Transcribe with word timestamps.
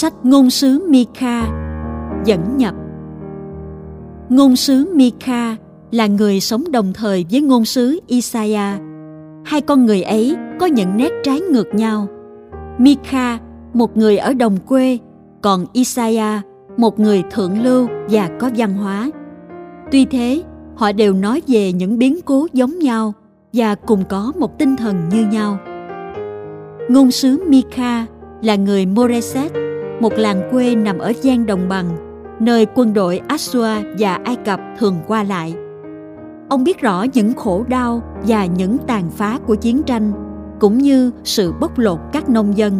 Sách 0.00 0.14
ngôn 0.22 0.50
sứ 0.50 0.86
Mika 0.88 1.48
dẫn 2.24 2.56
nhập 2.56 2.74
Ngôn 4.28 4.56
sứ 4.56 4.94
Mika 4.94 5.56
là 5.90 6.06
người 6.06 6.40
sống 6.40 6.64
đồng 6.72 6.92
thời 6.92 7.26
với 7.30 7.40
ngôn 7.40 7.64
sứ 7.64 8.00
Isaiah. 8.06 8.80
Hai 9.44 9.60
con 9.60 9.86
người 9.86 10.02
ấy 10.02 10.36
có 10.60 10.66
những 10.66 10.96
nét 10.96 11.12
trái 11.24 11.40
ngược 11.40 11.74
nhau. 11.74 12.06
Mika, 12.78 13.38
một 13.74 13.96
người 13.96 14.18
ở 14.18 14.34
đồng 14.34 14.56
quê, 14.66 14.98
còn 15.42 15.66
Isaiah, 15.72 16.42
một 16.76 17.00
người 17.00 17.22
thượng 17.30 17.62
lưu 17.62 17.88
và 18.10 18.30
có 18.40 18.50
văn 18.56 18.74
hóa. 18.74 19.10
Tuy 19.90 20.04
thế, 20.04 20.42
họ 20.76 20.92
đều 20.92 21.12
nói 21.12 21.42
về 21.46 21.72
những 21.72 21.98
biến 21.98 22.18
cố 22.24 22.46
giống 22.52 22.78
nhau 22.78 23.12
và 23.52 23.74
cùng 23.74 24.04
có 24.08 24.32
một 24.38 24.58
tinh 24.58 24.76
thần 24.76 25.08
như 25.08 25.26
nhau. 25.26 25.58
Ngôn 26.88 27.10
sứ 27.10 27.44
Mika 27.48 28.06
là 28.42 28.54
người 28.56 28.86
Moreset, 28.86 29.69
một 30.00 30.12
làng 30.16 30.48
quê 30.50 30.74
nằm 30.74 30.98
ở 30.98 31.12
gian 31.22 31.46
đồng 31.46 31.68
bằng, 31.68 31.86
nơi 32.40 32.66
quân 32.74 32.94
đội 32.94 33.20
Assua 33.28 33.68
và 33.98 34.14
Ai 34.24 34.36
Cập 34.36 34.60
thường 34.78 34.96
qua 35.06 35.22
lại. 35.22 35.54
Ông 36.48 36.64
biết 36.64 36.80
rõ 36.80 37.04
những 37.14 37.34
khổ 37.34 37.64
đau 37.68 38.02
và 38.26 38.46
những 38.46 38.76
tàn 38.86 39.10
phá 39.10 39.38
của 39.46 39.54
chiến 39.54 39.82
tranh, 39.82 40.12
cũng 40.60 40.78
như 40.78 41.10
sự 41.24 41.52
bóc 41.60 41.78
lột 41.78 41.98
các 42.12 42.28
nông 42.28 42.56
dân. 42.56 42.78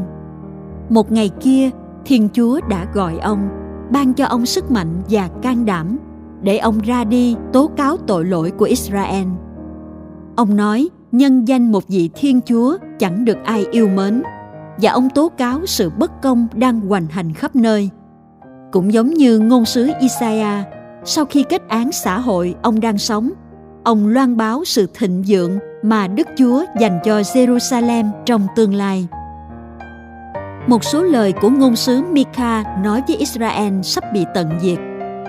Một 0.89 1.13
ngày 1.13 1.31
kia, 1.41 1.71
Thiên 2.05 2.29
Chúa 2.33 2.61
đã 2.69 2.87
gọi 2.95 3.19
ông, 3.19 3.49
ban 3.91 4.15
cho 4.15 4.27
ông 4.27 4.47
sức 4.47 4.71
mạnh 4.71 5.03
và 5.11 5.29
can 5.43 5.67
đảm 5.67 5.99
để 6.43 6.59
ông 6.59 6.79
ra 6.79 7.05
đi 7.05 7.37
tố 7.53 7.71
cáo 7.77 7.97
tội 7.97 8.25
lỗi 8.25 8.51
của 8.51 8.65
Israel. 8.65 9.27
Ông 10.37 10.57
nói 10.57 10.89
nhân 11.13 11.49
danh 11.49 11.73
một 11.73 11.89
vị 11.89 12.11
Thiên 12.15 12.41
Chúa 12.41 12.77
chẳng 12.99 13.25
được 13.25 13.39
ai 13.45 13.67
yêu 13.71 13.89
mến 13.89 14.23
và 14.77 14.91
ông 14.91 15.11
tố 15.11 15.29
cáo 15.29 15.67
sự 15.67 15.91
bất 15.91 16.23
công 16.23 16.47
đang 16.55 16.81
hoành 16.81 17.07
hành 17.07 17.35
khắp 17.35 17.57
nơi. 17.57 17.91
Cũng 18.73 18.93
giống 18.93 19.11
như 19.11 19.39
ngôn 19.39 19.65
sứ 19.65 19.91
Isaiah, 20.01 20.67
sau 21.05 21.25
khi 21.25 21.45
kết 21.49 21.69
án 21.69 21.93
xã 21.93 22.19
hội 22.19 22.55
ông 22.63 22.81
đang 22.81 22.99
sống, 22.99 23.31
ông 23.85 24.09
loan 24.09 24.37
báo 24.37 24.65
sự 24.65 24.87
thịnh 24.95 25.25
vượng 25.27 25.59
mà 25.83 26.07
Đức 26.07 26.29
Chúa 26.39 26.65
dành 26.81 27.01
cho 27.05 27.21
Jerusalem 27.21 28.11
trong 28.27 28.47
tương 28.57 28.75
lai. 28.75 29.07
Một 30.67 30.85
số 30.85 31.03
lời 31.03 31.33
của 31.33 31.51
ngôn 31.51 31.77
sứ 31.77 32.03
Mika 32.13 32.65
nói 32.83 33.03
với 33.09 33.17
Israel 33.17 33.75
sắp 33.83 34.05
bị 34.13 34.25
tận 34.35 34.51
diệt. 34.61 34.79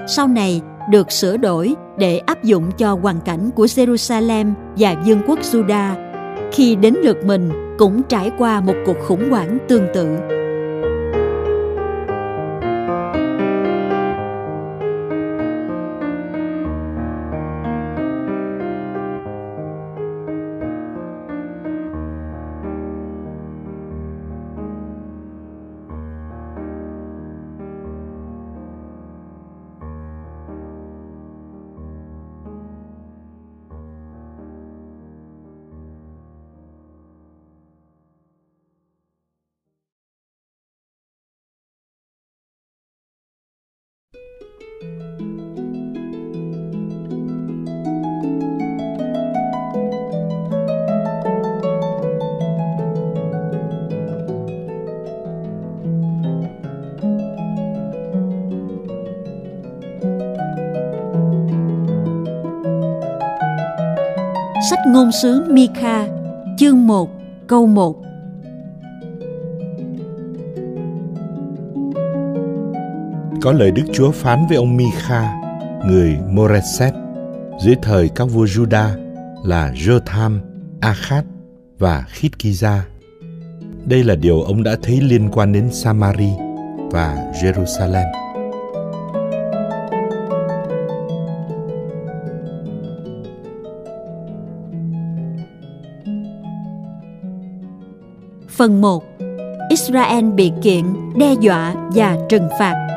Sau 0.08 0.28
này 0.28 0.62
được 0.90 1.12
sửa 1.12 1.38
đổi 1.38 1.76
để 1.98 2.18
áp 2.18 2.44
dụng 2.44 2.72
cho 2.78 2.98
hoàn 3.02 3.22
cảnh 3.22 3.50
của 3.56 3.66
Jerusalem 3.66 4.54
và 4.78 4.96
vương 5.06 5.22
quốc 5.28 5.40
Juda 5.40 5.96
khi 6.52 6.76
đến 6.76 6.96
lượt 7.04 7.26
mình 7.26 7.71
cũng 7.82 8.04
trải 8.04 8.32
qua 8.38 8.62
một 8.62 8.76
cuộc 8.86 8.98
khủng 9.00 9.30
hoảng 9.30 9.58
tương 9.68 9.88
tự. 9.94 10.18
Ngôn 64.92 65.12
sứ 65.12 65.44
Mika, 65.50 66.08
chương 66.58 66.88
1, 66.88 67.10
câu 67.48 67.68
1. 67.68 67.96
Có 73.42 73.52
lời 73.52 73.72
Đức 73.72 73.84
Chúa 73.94 74.12
phán 74.12 74.48
với 74.48 74.58
ông 74.58 74.78
Mika, 74.78 75.34
người 75.86 76.18
Moreset, 76.30 76.94
dưới 77.64 77.76
thời 77.82 78.10
các 78.10 78.26
vua 78.26 78.46
Juda 78.46 78.90
là 79.44 79.72
Jotham, 79.72 80.40
Akhat 80.82 81.26
và 81.80 82.06
Khitkiza. 82.14 82.80
Đây 83.86 84.04
là 84.04 84.16
điều 84.16 84.42
ông 84.42 84.64
đã 84.64 84.76
thấy 84.84 85.02
liên 85.02 85.30
quan 85.32 85.54
đến 85.54 85.70
Samari 85.72 86.32
và 86.92 87.32
Jerusalem. 87.42 88.21
Phần 98.62 98.82
1 98.82 99.04
Israel 99.70 100.26
bị 100.26 100.52
kiện, 100.62 100.84
đe 101.18 101.34
dọa 101.40 101.76
và 101.96 102.18
trừng 102.30 102.48
phạt. 102.60 102.88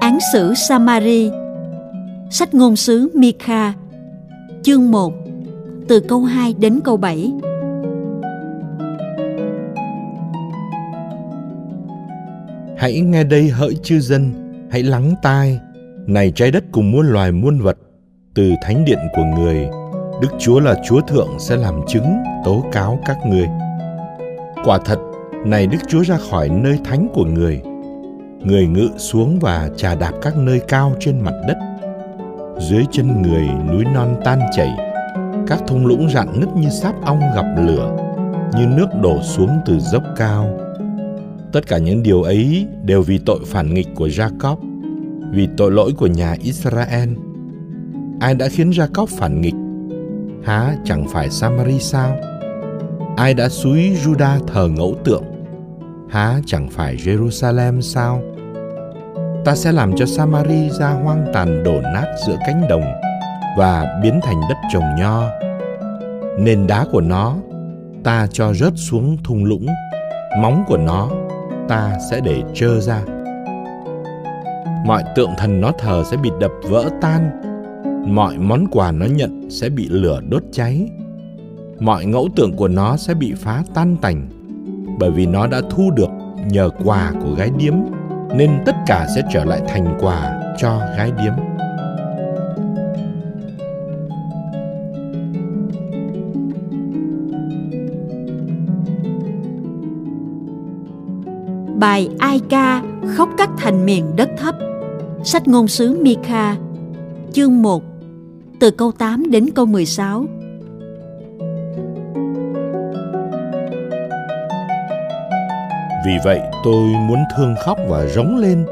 Án 0.00 0.18
xử 0.32 0.54
Samari. 0.54 1.30
Sách 2.30 2.54
ngôn 2.54 2.76
sứ 2.76 3.10
Mika 3.14 3.74
Chương 4.62 4.90
1 4.90 5.14
Từ 5.88 6.00
câu 6.00 6.20
2 6.20 6.54
đến 6.58 6.80
câu 6.84 6.96
7 6.96 7.32
Hãy 12.76 13.00
nghe 13.00 13.24
đây 13.24 13.48
hỡi 13.48 13.76
chư 13.82 14.00
dân, 14.00 14.32
hãy 14.70 14.82
lắng 14.82 15.14
tai, 15.22 15.60
này 16.06 16.32
trái 16.34 16.50
đất 16.50 16.64
cùng 16.72 16.90
muôn 16.90 17.06
loài 17.06 17.32
muôn 17.32 17.60
vật, 17.60 17.78
từ 18.34 18.52
thánh 18.62 18.84
điện 18.84 18.98
của 19.16 19.24
người, 19.24 19.68
Đức 20.22 20.30
Chúa 20.38 20.60
là 20.60 20.74
Chúa 20.88 21.00
Thượng 21.00 21.28
sẽ 21.38 21.56
làm 21.56 21.80
chứng 21.88 22.16
tố 22.44 22.64
cáo 22.72 23.00
các 23.06 23.18
ngươi. 23.26 23.46
Quả 24.64 24.78
thật, 24.84 24.98
này 25.44 25.66
Đức 25.66 25.78
Chúa 25.88 26.02
ra 26.04 26.18
khỏi 26.30 26.48
nơi 26.48 26.78
thánh 26.84 27.08
của 27.14 27.24
người. 27.24 27.62
Người 28.44 28.66
ngự 28.66 28.88
xuống 28.96 29.38
và 29.38 29.70
trà 29.76 29.94
đạp 29.94 30.12
các 30.22 30.36
nơi 30.36 30.60
cao 30.68 30.94
trên 31.00 31.20
mặt 31.20 31.34
đất. 31.48 31.56
Dưới 32.70 32.84
chân 32.90 33.22
người 33.22 33.48
núi 33.72 33.84
non 33.94 34.16
tan 34.24 34.40
chảy, 34.56 34.70
các 35.46 35.58
thung 35.66 35.86
lũng 35.86 36.08
rạn 36.14 36.40
nứt 36.40 36.48
như 36.56 36.68
sáp 36.68 37.04
ong 37.04 37.20
gặp 37.34 37.46
lửa, 37.58 37.96
như 38.56 38.66
nước 38.66 38.86
đổ 39.02 39.22
xuống 39.22 39.50
từ 39.66 39.78
dốc 39.78 40.02
cao. 40.16 40.58
Tất 41.52 41.66
cả 41.66 41.78
những 41.78 42.02
điều 42.02 42.22
ấy 42.22 42.66
đều 42.84 43.02
vì 43.02 43.18
tội 43.18 43.40
phản 43.46 43.74
nghịch 43.74 43.88
của 43.94 44.06
Jacob, 44.06 44.56
vì 45.32 45.48
tội 45.56 45.72
lỗi 45.72 45.92
của 45.96 46.06
nhà 46.06 46.36
Israel. 46.42 47.08
Ai 48.20 48.34
đã 48.34 48.48
khiến 48.48 48.70
Jacob 48.70 49.06
phản 49.06 49.40
nghịch? 49.40 49.54
Há 50.44 50.76
chẳng 50.84 51.06
phải 51.08 51.30
Samari 51.30 51.78
sao? 51.78 52.16
Ai 53.18 53.34
đã 53.34 53.48
suối 53.48 53.96
Juda 54.04 54.38
thờ 54.46 54.68
ngẫu 54.68 54.96
tượng? 55.04 55.24
Há 56.10 56.40
chẳng 56.46 56.68
phải 56.70 56.96
Jerusalem 56.96 57.80
sao? 57.80 58.22
Ta 59.44 59.54
sẽ 59.54 59.72
làm 59.72 59.96
cho 59.96 60.06
Samari 60.06 60.70
ra 60.70 60.88
hoang 60.90 61.26
tàn 61.32 61.62
đổ 61.64 61.80
nát 61.80 62.14
giữa 62.26 62.36
cánh 62.46 62.68
đồng 62.68 62.82
và 63.56 64.00
biến 64.02 64.20
thành 64.22 64.40
đất 64.48 64.56
trồng 64.72 64.96
nho. 64.98 65.22
Nền 66.38 66.66
đá 66.66 66.86
của 66.92 67.00
nó 67.00 67.36
ta 68.04 68.26
cho 68.32 68.54
rớt 68.54 68.72
xuống 68.76 69.16
thung 69.24 69.44
lũng, 69.44 69.66
móng 70.38 70.64
của 70.66 70.76
nó 70.76 71.10
ta 71.68 71.98
sẽ 72.10 72.20
để 72.20 72.42
trơ 72.54 72.80
ra. 72.80 73.02
Mọi 74.86 75.04
tượng 75.16 75.30
thần 75.38 75.60
nó 75.60 75.72
thờ 75.78 76.02
sẽ 76.10 76.16
bị 76.16 76.30
đập 76.40 76.52
vỡ 76.62 76.88
tan, 77.00 77.30
mọi 78.06 78.38
món 78.38 78.66
quà 78.70 78.92
nó 78.92 79.06
nhận 79.06 79.50
sẽ 79.50 79.68
bị 79.68 79.88
lửa 79.88 80.20
đốt 80.28 80.42
cháy 80.52 80.90
mọi 81.80 82.06
ngẫu 82.06 82.28
tượng 82.36 82.56
của 82.56 82.68
nó 82.68 82.96
sẽ 82.96 83.14
bị 83.14 83.34
phá 83.34 83.62
tan 83.74 83.96
tành. 83.96 84.28
Bởi 84.98 85.10
vì 85.10 85.26
nó 85.26 85.46
đã 85.46 85.60
thu 85.70 85.90
được 85.90 86.10
nhờ 86.46 86.70
quà 86.84 87.12
của 87.22 87.34
gái 87.34 87.50
điếm, 87.58 87.74
nên 88.34 88.50
tất 88.66 88.76
cả 88.86 89.06
sẽ 89.14 89.22
trở 89.32 89.44
lại 89.44 89.60
thành 89.68 89.98
quà 90.00 90.42
cho 90.58 90.80
gái 90.96 91.12
điếm. 91.22 91.32
Bài 101.78 102.08
Ai 102.18 102.40
ca, 102.48 102.82
khóc 103.16 103.28
các 103.38 103.50
thành 103.58 103.86
miền 103.86 104.16
đất 104.16 104.30
thấp, 104.38 104.54
Sách 105.24 105.48
ngôn 105.48 105.68
sứ 105.68 106.02
Mika, 106.02 106.56
Chương 107.32 107.62
1 107.62 107.82
Từ 108.60 108.70
câu 108.70 108.92
8 108.92 109.30
đến 109.30 109.48
câu 109.54 109.66
16 109.66 110.26
Vì 116.08 116.18
vậy 116.24 116.40
tôi 116.64 116.84
muốn 116.84 117.18
thương 117.36 117.54
khóc 117.64 117.78
và 117.88 118.06
rống 118.06 118.36
lên. 118.36 118.66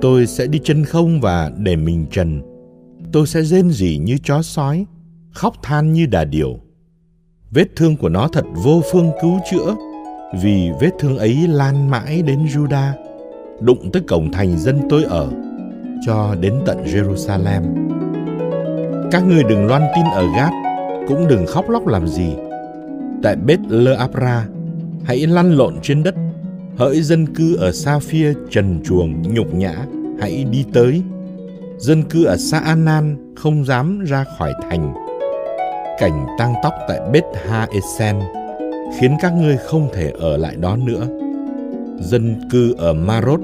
Tôi 0.00 0.26
sẽ 0.26 0.46
đi 0.46 0.60
chân 0.64 0.84
không 0.84 1.20
và 1.20 1.50
để 1.58 1.76
mình 1.76 2.06
trần. 2.10 2.42
Tôi 3.12 3.26
sẽ 3.26 3.42
rên 3.42 3.70
rỉ 3.70 3.98
như 3.98 4.18
chó 4.24 4.42
sói, 4.42 4.86
khóc 5.30 5.54
than 5.62 5.92
như 5.92 6.06
đà 6.06 6.24
điểu. 6.24 6.58
Vết 7.50 7.76
thương 7.76 7.96
của 7.96 8.08
nó 8.08 8.28
thật 8.32 8.44
vô 8.54 8.82
phương 8.92 9.10
cứu 9.22 9.38
chữa, 9.50 9.74
vì 10.42 10.70
vết 10.80 10.90
thương 10.98 11.18
ấy 11.18 11.48
lan 11.48 11.90
mãi 11.90 12.22
đến 12.22 12.44
Juda, 12.44 12.90
đụng 13.60 13.90
tới 13.92 14.02
cổng 14.08 14.32
thành 14.32 14.58
dân 14.58 14.80
tôi 14.90 15.04
ở, 15.04 15.28
cho 16.06 16.34
đến 16.40 16.54
tận 16.66 16.84
Jerusalem. 16.84 17.62
Các 19.10 19.26
người 19.26 19.42
đừng 19.48 19.66
loan 19.66 19.82
tin 19.96 20.04
ở 20.14 20.26
Gát, 20.36 20.50
cũng 21.08 21.28
đừng 21.28 21.46
khóc 21.46 21.68
lóc 21.68 21.86
làm 21.86 22.08
gì. 22.08 22.34
Tại 23.22 23.36
Beth 23.36 23.60
Le 23.68 23.96
Abra, 23.96 24.46
hãy 25.04 25.26
lăn 25.26 25.52
lộn 25.52 25.74
trên 25.82 26.02
đất 26.02 26.14
hỡi 26.76 27.02
dân 27.02 27.34
cư 27.34 27.56
ở 27.56 27.72
Sa 27.72 27.98
Phia 27.98 28.32
trần 28.50 28.80
chuồng 28.84 29.22
nhục 29.22 29.54
nhã 29.54 29.74
hãy 30.20 30.44
đi 30.50 30.64
tới. 30.72 31.02
Dân 31.78 32.02
cư 32.02 32.24
ở 32.24 32.36
xã 32.36 32.58
An 32.58 32.84
Nan 32.84 33.34
không 33.36 33.64
dám 33.64 34.04
ra 34.04 34.24
khỏi 34.38 34.52
thành. 34.70 34.94
Cảnh 35.98 36.26
tăng 36.38 36.54
tóc 36.62 36.74
tại 36.88 37.00
Bết 37.12 37.24
Ha 37.48 37.66
Esen 37.72 38.20
khiến 38.98 39.16
các 39.22 39.32
ngươi 39.32 39.56
không 39.56 39.88
thể 39.94 40.12
ở 40.20 40.36
lại 40.36 40.56
đó 40.56 40.76
nữa. 40.76 41.06
Dân 42.00 42.40
cư 42.50 42.74
ở 42.78 42.92
Marot 42.92 43.40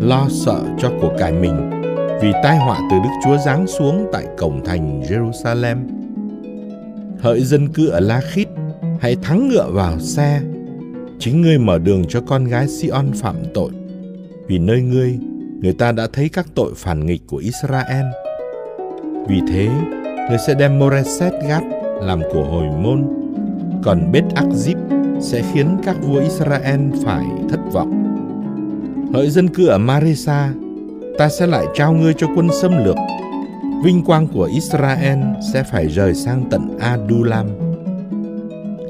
lo 0.00 0.26
sợ 0.30 0.60
cho 0.78 0.92
của 1.00 1.12
cải 1.18 1.32
mình 1.32 1.70
vì 2.22 2.32
tai 2.42 2.58
họa 2.58 2.78
từ 2.90 2.96
Đức 2.96 3.10
Chúa 3.24 3.38
giáng 3.38 3.66
xuống 3.66 4.08
tại 4.12 4.26
cổng 4.38 4.64
thành 4.64 5.02
Jerusalem. 5.02 5.76
Hỡi 7.20 7.40
dân 7.40 7.68
cư 7.68 7.88
ở 7.88 8.00
La 8.00 8.20
Khít, 8.20 8.48
hãy 9.00 9.16
thắng 9.22 9.48
ngựa 9.48 9.70
vào 9.70 9.98
xe. 9.98 10.40
Chính 11.24 11.42
ngươi 11.42 11.58
mở 11.58 11.78
đường 11.78 12.04
cho 12.08 12.20
con 12.20 12.44
gái 12.44 12.68
Sion 12.68 13.12
phạm 13.14 13.36
tội. 13.54 13.70
Vì 14.46 14.58
nơi 14.58 14.82
ngươi, 14.82 15.18
người 15.60 15.72
ta 15.72 15.92
đã 15.92 16.06
thấy 16.12 16.28
các 16.28 16.46
tội 16.54 16.72
phản 16.76 17.06
nghịch 17.06 17.22
của 17.26 17.36
Israel. 17.36 18.04
Vì 19.28 19.40
thế, 19.48 19.68
ngươi 20.28 20.38
sẽ 20.46 20.54
đem 20.54 20.78
Moreset 20.78 21.32
Gad 21.48 21.62
làm 22.00 22.22
của 22.32 22.44
hồi 22.44 22.66
môn, 22.82 23.04
còn 23.84 24.12
Beth 24.12 24.34
Akzib 24.34 24.76
sẽ 25.20 25.42
khiến 25.52 25.76
các 25.84 25.96
vua 26.02 26.20
Israel 26.20 26.80
phải 27.04 27.24
thất 27.50 27.60
vọng. 27.72 28.04
Hỡi 29.14 29.30
dân 29.30 29.48
cư 29.48 29.66
ở 29.66 29.78
Maresa, 29.78 30.52
ta 31.18 31.28
sẽ 31.28 31.46
lại 31.46 31.66
trao 31.74 31.92
ngươi 31.92 32.14
cho 32.14 32.26
quân 32.36 32.48
xâm 32.62 32.84
lược. 32.84 32.96
Vinh 33.84 34.04
quang 34.04 34.28
của 34.28 34.50
Israel 34.54 35.18
sẽ 35.52 35.62
phải 35.62 35.86
rời 35.88 36.14
sang 36.14 36.44
tận 36.50 36.78
Adulam 36.78 37.46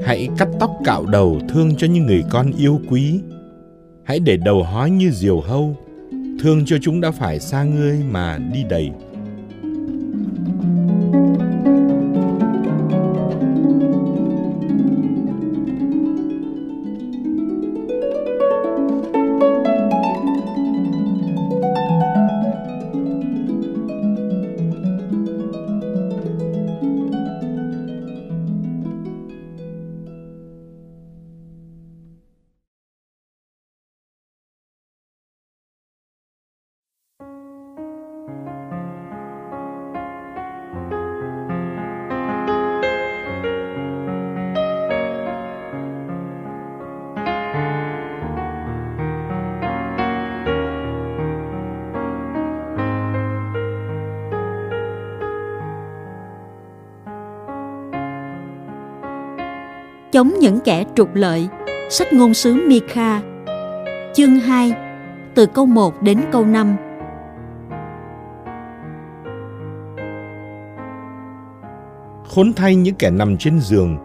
Hãy 0.05 0.29
cắt 0.39 0.49
tóc 0.61 0.71
cạo 0.85 1.07
đầu 1.07 1.41
thương 1.49 1.77
cho 1.77 1.87
những 1.87 2.07
người 2.07 2.25
con 2.31 2.53
yêu 2.59 2.81
quý. 2.91 3.21
Hãy 4.05 4.21
để 4.21 4.37
đầu 4.37 4.63
hói 4.63 4.91
như 4.91 5.11
diều 5.11 5.41
hâu, 5.41 5.77
thương 6.41 6.65
cho 6.67 6.77
chúng 6.83 7.01
đã 7.01 7.11
phải 7.11 7.41
xa 7.41 7.63
ngươi 7.63 7.99
mà 8.11 8.39
đi 8.53 8.65
đầy. 8.71 8.91
Chống 60.13 60.33
những 60.41 60.61
kẻ 60.61 60.85
trục 60.95 61.15
lợi. 61.15 61.49
Sách 61.91 62.13
ngôn 62.13 62.35
sứ 62.35 62.55
Mikha 62.69 63.21
Chương 64.15 64.35
2 64.35 64.73
Từ 65.35 65.47
câu 65.47 65.67
1 65.67 66.03
đến 66.03 66.21
câu 66.33 66.47
5 66.47 66.77
Khốn 72.29 72.53
thay 72.53 72.77
những 72.77 72.95
kẻ 72.95 73.11
nằm 73.11 73.37
trên 73.37 73.61
giường, 73.61 73.99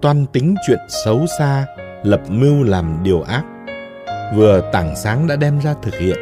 toan 0.00 0.26
tính 0.26 0.54
chuyện 0.66 0.78
xấu 1.04 1.26
xa, 1.38 1.66
lập 2.02 2.20
mưu 2.28 2.62
làm 2.64 2.98
điều 3.02 3.22
ác, 3.22 3.44
vừa 4.36 4.70
tảng 4.72 4.96
sáng 4.96 5.26
đã 5.26 5.36
đem 5.36 5.60
ra 5.60 5.74
thực 5.82 5.94
hiện. 5.94 6.16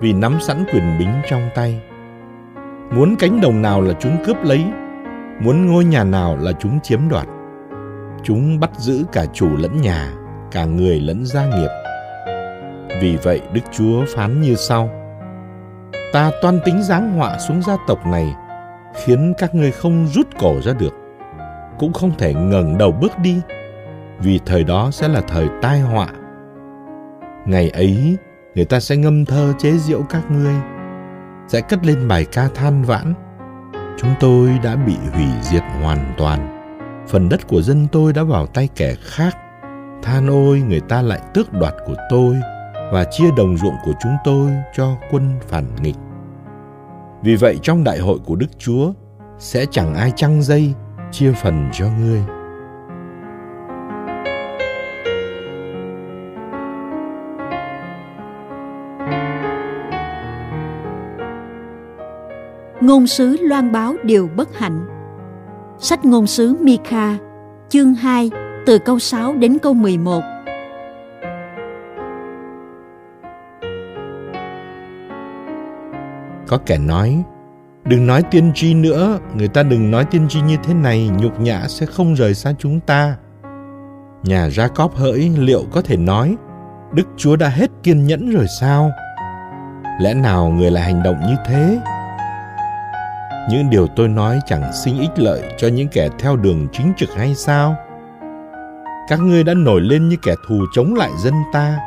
Vì 0.00 0.12
nắm 0.12 0.38
sẵn 0.40 0.64
quyền 0.72 0.98
bính 0.98 1.12
trong 1.30 1.48
tay, 1.54 1.80
muốn 2.94 3.16
cánh 3.18 3.40
đồng 3.40 3.62
nào 3.62 3.80
là 3.80 3.94
chúng 4.00 4.16
cướp 4.26 4.36
lấy, 4.44 4.64
muốn 5.40 5.66
ngôi 5.66 5.84
nhà 5.84 6.04
nào 6.04 6.36
là 6.36 6.52
chúng 6.52 6.80
chiếm 6.80 7.08
đoạt 7.08 7.26
chúng 8.26 8.60
bắt 8.60 8.70
giữ 8.78 9.04
cả 9.12 9.26
chủ 9.32 9.56
lẫn 9.56 9.80
nhà, 9.82 10.12
cả 10.50 10.64
người 10.64 11.00
lẫn 11.00 11.24
gia 11.26 11.46
nghiệp. 11.46 11.68
Vì 13.00 13.16
vậy 13.16 13.40
Đức 13.52 13.60
Chúa 13.72 14.04
phán 14.08 14.40
như 14.40 14.54
sau: 14.54 14.90
Ta 16.12 16.30
toan 16.42 16.60
tính 16.64 16.82
giáng 16.82 17.12
họa 17.12 17.38
xuống 17.38 17.62
gia 17.62 17.76
tộc 17.86 18.06
này, 18.06 18.34
khiến 18.94 19.34
các 19.38 19.54
ngươi 19.54 19.70
không 19.70 20.06
rút 20.06 20.26
cổ 20.38 20.60
ra 20.60 20.72
được, 20.72 20.94
cũng 21.78 21.92
không 21.92 22.12
thể 22.18 22.34
ngẩng 22.34 22.78
đầu 22.78 22.92
bước 22.92 23.18
đi, 23.18 23.40
vì 24.18 24.40
thời 24.46 24.64
đó 24.64 24.90
sẽ 24.90 25.08
là 25.08 25.20
thời 25.20 25.46
tai 25.62 25.80
họa. 25.80 26.08
Ngày 27.46 27.70
ấy, 27.70 28.16
người 28.54 28.64
ta 28.64 28.80
sẽ 28.80 28.96
ngâm 28.96 29.24
thơ 29.24 29.52
chế 29.58 29.72
giễu 29.72 30.02
các 30.02 30.30
ngươi, 30.30 30.54
sẽ 31.48 31.60
cất 31.60 31.86
lên 31.86 32.08
bài 32.08 32.24
ca 32.32 32.48
than 32.54 32.82
vãn. 32.82 33.14
Chúng 33.98 34.14
tôi 34.20 34.50
đã 34.64 34.76
bị 34.76 34.96
hủy 35.12 35.26
diệt 35.42 35.62
hoàn 35.82 36.14
toàn 36.16 36.55
phần 37.08 37.28
đất 37.28 37.48
của 37.48 37.62
dân 37.62 37.86
tôi 37.92 38.12
đã 38.12 38.22
vào 38.22 38.46
tay 38.46 38.68
kẻ 38.76 38.94
khác. 39.00 39.36
Than 40.02 40.26
ôi, 40.26 40.62
người 40.68 40.80
ta 40.80 41.02
lại 41.02 41.20
tước 41.34 41.52
đoạt 41.52 41.74
của 41.86 41.94
tôi 42.10 42.36
và 42.92 43.04
chia 43.04 43.30
đồng 43.36 43.56
ruộng 43.56 43.76
của 43.84 43.92
chúng 44.02 44.16
tôi 44.24 44.50
cho 44.76 44.96
quân 45.10 45.30
phản 45.48 45.64
nghịch. 45.82 45.96
Vì 47.22 47.36
vậy 47.36 47.58
trong 47.62 47.84
đại 47.84 47.98
hội 47.98 48.18
của 48.24 48.36
đức 48.36 48.58
chúa, 48.58 48.92
sẽ 49.38 49.66
chẳng 49.70 49.94
ai 49.94 50.12
trăng 50.16 50.42
dây 50.42 50.74
chia 51.10 51.32
phần 51.32 51.68
cho 51.72 51.86
ngươi. 52.00 52.22
Ngôn 62.80 63.06
sứ 63.06 63.36
loan 63.40 63.72
báo 63.72 63.94
điều 64.02 64.28
bất 64.36 64.58
hạnh. 64.58 64.95
Sách 65.78 66.04
ngôn 66.04 66.26
sứ 66.26 66.56
Mika, 66.60 67.16
chương 67.68 67.94
2, 67.94 68.30
từ 68.66 68.78
câu 68.78 68.98
6 68.98 69.34
đến 69.34 69.58
câu 69.62 69.74
11. 69.74 70.20
Có 76.46 76.58
kẻ 76.66 76.78
nói, 76.78 77.22
đừng 77.84 78.06
nói 78.06 78.22
tiên 78.30 78.52
tri 78.54 78.74
nữa, 78.74 79.18
người 79.34 79.48
ta 79.48 79.62
đừng 79.62 79.90
nói 79.90 80.04
tiên 80.04 80.26
tri 80.28 80.40
như 80.40 80.56
thế 80.64 80.74
này, 80.74 81.10
nhục 81.20 81.40
nhã 81.40 81.68
sẽ 81.68 81.86
không 81.86 82.14
rời 82.14 82.34
xa 82.34 82.52
chúng 82.58 82.80
ta. 82.80 83.16
Nhà 84.22 84.48
Jacob 84.48 84.88
hỡi 84.88 85.30
liệu 85.38 85.64
có 85.72 85.82
thể 85.82 85.96
nói, 85.96 86.36
Đức 86.92 87.08
Chúa 87.16 87.36
đã 87.36 87.48
hết 87.48 87.70
kiên 87.82 88.06
nhẫn 88.06 88.30
rồi 88.30 88.46
sao? 88.60 88.90
Lẽ 90.00 90.14
nào 90.14 90.48
người 90.48 90.70
lại 90.70 90.84
hành 90.84 91.02
động 91.02 91.16
như 91.26 91.34
thế? 91.46 91.78
Những 93.50 93.70
điều 93.70 93.86
tôi 93.86 94.08
nói 94.08 94.40
chẳng 94.46 94.72
sinh 94.84 94.98
ích 94.98 95.18
lợi 95.18 95.42
cho 95.58 95.68
những 95.68 95.88
kẻ 95.88 96.08
theo 96.18 96.36
đường 96.36 96.66
chính 96.72 96.92
trực 96.96 97.08
hay 97.16 97.34
sao? 97.34 97.76
Các 99.08 99.20
ngươi 99.20 99.44
đã 99.44 99.54
nổi 99.54 99.80
lên 99.80 100.08
như 100.08 100.16
kẻ 100.22 100.34
thù 100.48 100.64
chống 100.74 100.94
lại 100.94 101.10
dân 101.18 101.34
ta. 101.52 101.78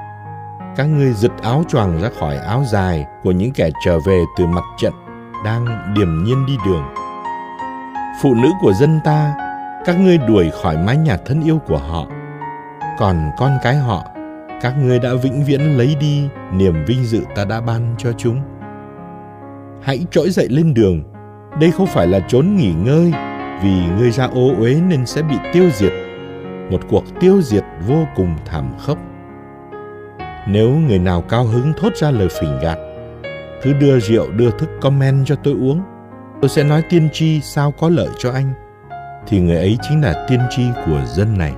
Các 0.76 0.86
ngươi 0.86 1.14
giật 1.14 1.32
áo 1.42 1.64
choàng 1.70 2.02
ra 2.02 2.10
khỏi 2.20 2.38
áo 2.38 2.64
dài 2.72 3.06
của 3.24 3.32
những 3.32 3.52
kẻ 3.52 3.70
trở 3.86 4.00
về 4.00 4.24
từ 4.38 4.46
mặt 4.46 4.64
trận 4.78 4.94
đang 5.46 5.94
điềm 5.96 6.24
nhiên 6.24 6.46
đi 6.46 6.58
đường. 6.66 6.84
Phụ 8.22 8.34
nữ 8.34 8.50
của 8.62 8.74
dân 8.74 9.00
ta, 9.04 9.36
các 9.86 10.00
ngươi 10.00 10.18
đuổi 10.18 10.50
khỏi 10.64 10.78
mái 10.78 10.98
nhà 10.98 11.18
thân 11.26 11.44
yêu 11.44 11.60
của 11.68 11.78
họ. 11.78 12.06
Còn 13.00 13.30
con 13.38 13.58
cái 13.64 13.76
họ, 13.76 14.06
các 14.62 14.74
ngươi 14.84 15.00
đã 15.00 15.10
vĩnh 15.24 15.44
viễn 15.44 15.62
lấy 15.78 15.96
đi 16.00 16.30
niềm 16.52 16.86
vinh 16.86 17.04
dự 17.06 17.24
ta 17.36 17.46
đã 17.46 17.62
ban 17.62 17.96
cho 17.98 18.12
chúng. 18.18 18.42
Hãy 19.82 20.06
trỗi 20.12 20.30
dậy 20.30 20.48
lên 20.50 20.74
đường 20.74 21.04
đây 21.60 21.72
không 21.72 21.88
phải 21.88 22.08
là 22.08 22.20
trốn 22.20 22.56
nghỉ 22.56 22.74
ngơi 22.74 23.14
vì 23.64 23.72
ngươi 23.98 24.12
ra 24.12 24.26
ô 24.26 24.52
uế 24.60 24.76
nên 24.76 25.06
sẽ 25.06 25.22
bị 25.22 25.36
tiêu 25.54 25.70
diệt 25.74 25.94
một 26.72 26.80
cuộc 26.90 27.04
tiêu 27.20 27.42
diệt 27.42 27.64
vô 27.88 28.08
cùng 28.16 28.36
thảm 28.46 28.72
khốc 28.78 28.98
Nếu 30.48 30.70
người 30.70 31.00
nào 31.00 31.22
cao 31.22 31.44
hứng 31.44 31.74
thốt 31.78 31.96
ra 31.96 32.12
lời 32.12 32.28
phỉnh 32.42 32.60
gạt, 32.62 32.78
cứ 33.64 33.74
đưa 33.74 34.00
rượu 34.00 34.32
đưa 34.32 34.52
thức 34.52 34.70
comment 34.82 35.26
cho 35.26 35.36
tôi 35.36 35.54
uống, 35.54 35.82
tôi 36.42 36.50
sẽ 36.50 36.64
nói 36.64 36.84
tiên 36.90 37.10
tri 37.14 37.42
sao 37.42 37.72
có 37.72 37.90
lợi 37.90 38.10
cho 38.18 38.32
anh, 38.32 38.54
thì 39.28 39.40
người 39.40 39.58
ấy 39.58 39.78
chính 39.90 40.02
là 40.02 40.26
tiên 40.30 40.40
tri 40.50 40.64
của 40.86 41.02
dân 41.06 41.38
này. 41.38 41.54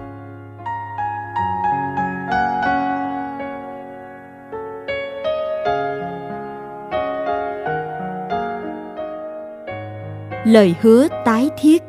Lời 10.45 10.75
hứa 10.81 11.07
tái 11.25 11.49
thiết 11.59 11.83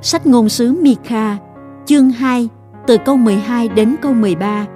Sách 0.00 0.26
ngôn 0.26 0.48
sứ 0.48 0.72
Mika, 0.82 1.36
chương 1.86 2.10
2, 2.10 2.48
từ 2.86 2.96
câu 3.04 3.16
12 3.16 3.68
đến 3.68 3.96
câu 4.02 4.12
13. 4.12 4.66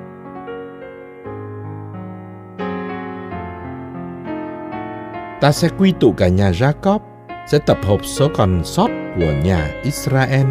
Ta 5.41 5.53
sẽ 5.53 5.69
quy 5.79 5.93
tụ 6.01 6.13
cả 6.13 6.29
nhà 6.29 6.51
Jacob, 6.51 6.99
sẽ 7.47 7.59
tập 7.59 7.79
hợp 7.83 8.05
số 8.05 8.29
còn 8.37 8.61
sót 8.65 8.89
của 9.17 9.33
nhà 9.45 9.71
Israel, 9.83 10.47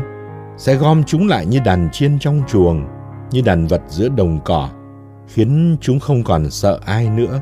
sẽ 0.57 0.75
gom 0.75 1.03
chúng 1.03 1.27
lại 1.27 1.45
như 1.45 1.59
đàn 1.65 1.89
chiên 1.91 2.19
trong 2.19 2.41
chuồng, 2.47 2.85
như 3.31 3.41
đàn 3.45 3.67
vật 3.67 3.81
giữa 3.87 4.09
đồng 4.09 4.39
cỏ, 4.45 4.69
khiến 5.27 5.77
chúng 5.81 5.99
không 5.99 6.23
còn 6.23 6.49
sợ 6.49 6.79
ai 6.85 7.09
nữa. 7.09 7.39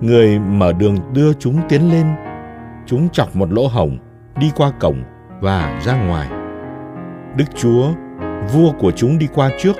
Người 0.00 0.38
mở 0.38 0.72
đường 0.72 0.96
đưa 1.12 1.32
chúng 1.32 1.60
tiến 1.68 1.92
lên, 1.92 2.06
chúng 2.86 3.08
chọc 3.08 3.36
một 3.36 3.52
lỗ 3.52 3.66
hổng, 3.66 3.98
đi 4.36 4.50
qua 4.56 4.72
cổng 4.80 5.02
và 5.40 5.80
ra 5.84 6.06
ngoài. 6.06 6.28
Đức 7.36 7.44
Chúa, 7.56 7.88
vua 8.52 8.72
của 8.78 8.90
chúng 8.90 9.18
đi 9.18 9.26
qua 9.34 9.50
trước, 9.58 9.76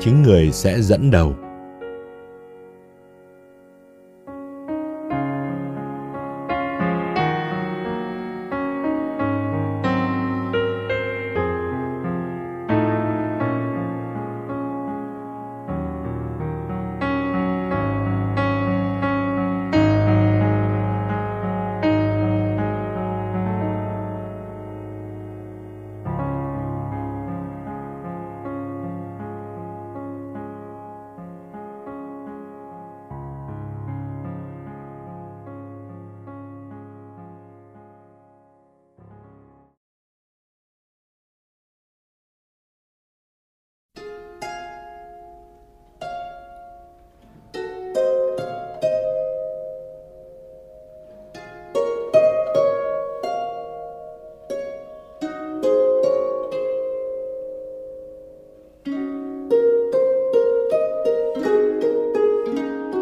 chính 0.00 0.22
người 0.22 0.52
sẽ 0.52 0.80
dẫn 0.80 1.10
đầu. 1.10 1.34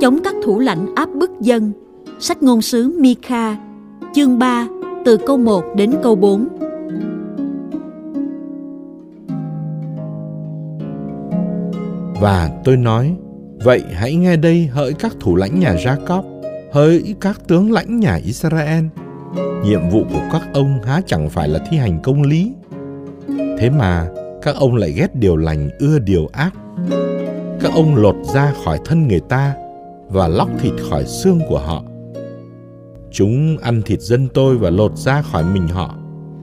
Chống 0.04 0.18
các 0.24 0.34
thủ 0.44 0.58
lãnh 0.58 0.94
áp 0.94 1.08
bức 1.14 1.30
dân. 1.40 1.72
Sách 2.20 2.42
ngôn 2.42 2.62
sứ 2.62 2.98
Mika, 3.00 3.56
chương 4.14 4.38
3, 4.38 4.68
từ 5.04 5.16
câu 5.26 5.36
1 5.36 5.64
đến 5.76 5.92
câu 6.02 6.16
4. 6.16 6.48
Và 12.20 12.50
tôi 12.64 12.76
nói, 12.76 13.16
vậy 13.64 13.82
hãy 13.92 14.14
nghe 14.14 14.36
đây 14.36 14.66
hỡi 14.66 14.92
các 14.92 15.16
thủ 15.20 15.36
lãnh 15.36 15.60
nhà 15.60 15.74
Jacob, 15.74 16.22
hỡi 16.72 17.14
các 17.20 17.48
tướng 17.48 17.72
lãnh 17.72 18.00
nhà 18.00 18.14
Israel. 18.14 18.84
Nhiệm 19.64 19.90
vụ 19.90 20.04
của 20.12 20.22
các 20.32 20.42
ông 20.54 20.82
há 20.84 21.00
chẳng 21.06 21.30
phải 21.30 21.48
là 21.48 21.58
thi 21.70 21.76
hành 21.76 22.00
công 22.02 22.22
lý. 22.22 22.52
Thế 23.58 23.70
mà 23.70 24.08
các 24.42 24.56
ông 24.56 24.74
lại 24.74 24.92
ghét 24.92 25.14
điều 25.14 25.36
lành 25.36 25.70
ưa 25.78 25.98
điều 25.98 26.26
ác. 26.32 26.54
Các 27.60 27.72
ông 27.74 27.96
lột 27.96 28.16
ra 28.34 28.52
khỏi 28.64 28.78
thân 28.84 29.08
người 29.08 29.20
ta 29.20 29.54
và 30.14 30.28
lóc 30.28 30.48
thịt 30.60 30.72
khỏi 30.90 31.04
xương 31.04 31.40
của 31.48 31.58
họ. 31.58 31.82
Chúng 33.12 33.58
ăn 33.58 33.82
thịt 33.82 34.00
dân 34.00 34.28
tôi 34.34 34.56
và 34.56 34.70
lột 34.70 34.96
ra 34.96 35.22
khỏi 35.22 35.44
mình 35.44 35.68
họ. 35.68 35.94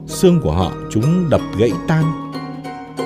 Xương 0.06 0.40
của 0.40 0.52
họ 0.52 0.72
chúng 0.90 1.30
đập 1.30 1.40
gãy 1.58 1.72
tan. 1.88 2.04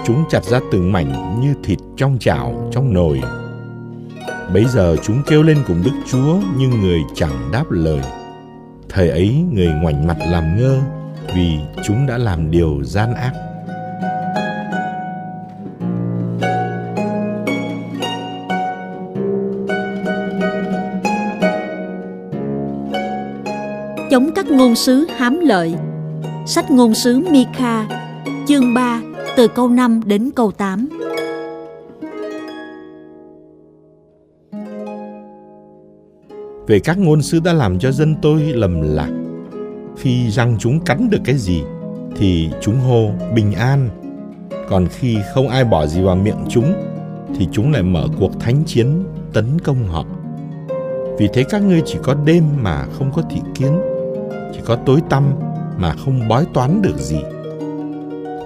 Chúng 0.06 0.25
chặt 0.30 0.44
ra 0.44 0.61
từng 0.73 0.92
mảnh 0.92 1.40
như 1.40 1.54
thịt 1.64 1.78
trong 1.96 2.18
chảo, 2.18 2.68
trong 2.73 2.94
nồi. 2.94 3.20
Bấy 4.54 4.64
giờ 4.64 4.96
chúng 5.02 5.23
kêu 5.26 5.42
lên 5.42 5.58
cùng 5.66 5.82
Đức 5.85 5.90
Chúa 6.11 6.37
nhưng 6.58 6.70
người 6.70 7.00
chẳng 7.14 7.49
đáp 7.52 7.64
lời. 7.70 8.00
Thời 8.88 9.08
ấy 9.08 9.44
người 9.52 9.68
ngoảnh 9.82 10.06
mặt 10.06 10.16
làm 10.30 10.56
ngơ 10.56 10.78
vì 11.35 11.58
chúng 11.85 12.06
đã 12.06 12.18
làm 12.18 12.50
điều 12.50 12.85
gian 12.85 13.14
ác. 13.14 13.32
Chống 24.16 24.30
các 24.35 24.50
ngôn 24.50 24.75
sứ 24.75 25.06
hám 25.16 25.40
lợi. 25.40 25.75
Sách 26.46 26.70
ngôn 26.70 26.94
sứ 26.94 27.20
Mika, 27.30 27.88
chương 28.46 28.75
3, 28.75 29.00
từ 29.37 29.49
câu 29.49 29.68
5 29.68 30.00
đến 30.06 30.30
câu 30.37 30.52
8. 30.52 30.88
Về 36.66 36.78
các 36.80 36.99
ngôn 36.99 37.23
sứ 37.23 37.40
đã 37.40 37.52
làm 37.52 37.78
cho 37.78 37.92
dân 37.92 38.14
tôi 38.23 38.40
lầm 38.40 38.80
lạc. 38.82 39.11
Khi 39.96 40.30
răng 40.30 40.56
chúng 40.58 40.80
cắn 40.80 41.11
được 41.11 41.20
cái 41.25 41.37
gì, 41.37 41.62
thì 42.16 42.50
chúng 42.61 42.76
hô 42.76 43.11
bình 43.35 43.52
an. 43.52 43.88
Còn 44.68 44.87
khi 44.90 45.18
không 45.35 45.49
ai 45.49 45.64
bỏ 45.64 45.87
gì 45.87 46.02
vào 46.02 46.16
miệng 46.16 46.44
chúng, 46.49 46.73
thì 47.38 47.49
chúng 47.52 47.73
lại 47.73 47.82
mở 47.82 48.06
cuộc 48.18 48.40
thánh 48.40 48.64
chiến 48.66 49.04
tấn 49.32 49.44
công 49.64 49.88
họ. 49.88 50.04
Vì 51.18 51.28
thế 51.32 51.44
các 51.49 51.62
ngươi 51.62 51.82
chỉ 51.87 51.99
có 52.02 52.14
đêm 52.25 52.44
mà 52.62 52.87
không 52.99 53.12
có 53.14 53.23
thị 53.30 53.40
kiến 53.54 53.80
chỉ 54.56 54.62
có 54.66 54.76
tối 54.76 55.00
tăm 55.10 55.34
mà 55.78 55.92
không 56.04 56.28
bói 56.28 56.46
toán 56.54 56.82
được 56.82 56.98
gì. 56.98 57.20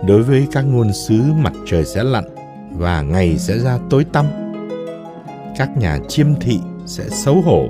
Đối 0.07 0.23
với 0.23 0.47
các 0.53 0.63
ngôn 0.63 0.93
sứ 0.93 1.23
mặt 1.37 1.53
trời 1.67 1.85
sẽ 1.85 2.05
lặn 2.05 2.25
và 2.73 3.03
ngày 3.03 3.39
sẽ 3.39 3.59
ra 3.59 3.79
tối 3.91 4.05
tăm. 4.13 4.27
Các 5.59 5.77
nhà 5.77 5.99
chiêm 6.09 6.27
thị 6.41 6.61
sẽ 6.87 7.05
xấu 7.09 7.41
hổ, 7.41 7.69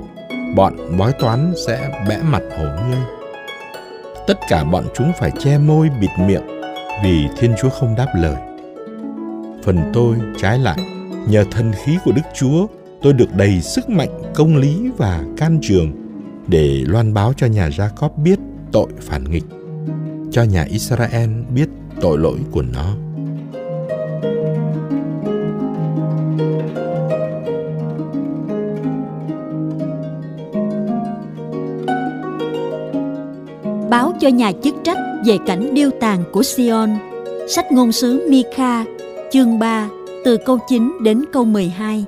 bọn 0.55 0.73
bói 0.97 1.11
toán 1.19 1.53
sẽ 1.67 2.03
bẽ 2.09 2.19
mặt 2.23 2.41
hổ 2.57 2.65
ngươi. 2.65 2.99
Tất 4.27 4.39
cả 4.49 4.63
bọn 4.63 4.83
chúng 4.95 5.11
phải 5.19 5.31
che 5.39 5.57
môi 5.57 5.89
bịt 6.01 6.09
miệng 6.27 6.47
vì 7.03 7.27
Thiên 7.37 7.53
Chúa 7.61 7.69
không 7.69 7.95
đáp 7.95 8.07
lời. 8.15 8.35
Phần 9.63 9.77
tôi 9.93 10.15
trái 10.37 10.59
lại, 10.59 10.79
nhờ 11.27 11.43
thần 11.51 11.71
khí 11.83 11.97
của 12.05 12.11
Đức 12.11 12.21
Chúa, 12.33 12.67
tôi 13.01 13.13
được 13.13 13.35
đầy 13.35 13.61
sức 13.61 13.89
mạnh 13.89 14.21
công 14.35 14.57
lý 14.57 14.89
và 14.97 15.23
can 15.37 15.59
trường 15.61 16.00
để 16.51 16.83
loan 16.87 17.13
báo 17.13 17.33
cho 17.37 17.47
nhà 17.47 17.69
Jacob 17.69 18.09
biết 18.23 18.39
tội 18.71 18.87
phản 18.99 19.31
nghịch, 19.31 19.43
cho 20.31 20.43
nhà 20.43 20.63
Israel 20.63 21.29
biết 21.55 21.69
tội 22.01 22.17
lỗi 22.17 22.39
của 22.51 22.61
nó. 22.61 22.95
Báo 33.89 34.13
cho 34.21 34.27
nhà 34.27 34.51
chức 34.63 34.75
trách 34.83 34.97
về 35.25 35.37
cảnh 35.47 35.73
điêu 35.73 35.89
tàn 35.99 36.23
của 36.31 36.43
Sion. 36.43 36.89
Sách 37.47 37.71
ngôn 37.71 37.91
sứ 37.91 38.27
Mika, 38.29 38.85
chương 39.31 39.59
3, 39.59 39.89
từ 40.25 40.37
câu 40.45 40.57
9 40.69 40.91
đến 41.03 41.23
câu 41.33 41.45
12. 41.45 42.05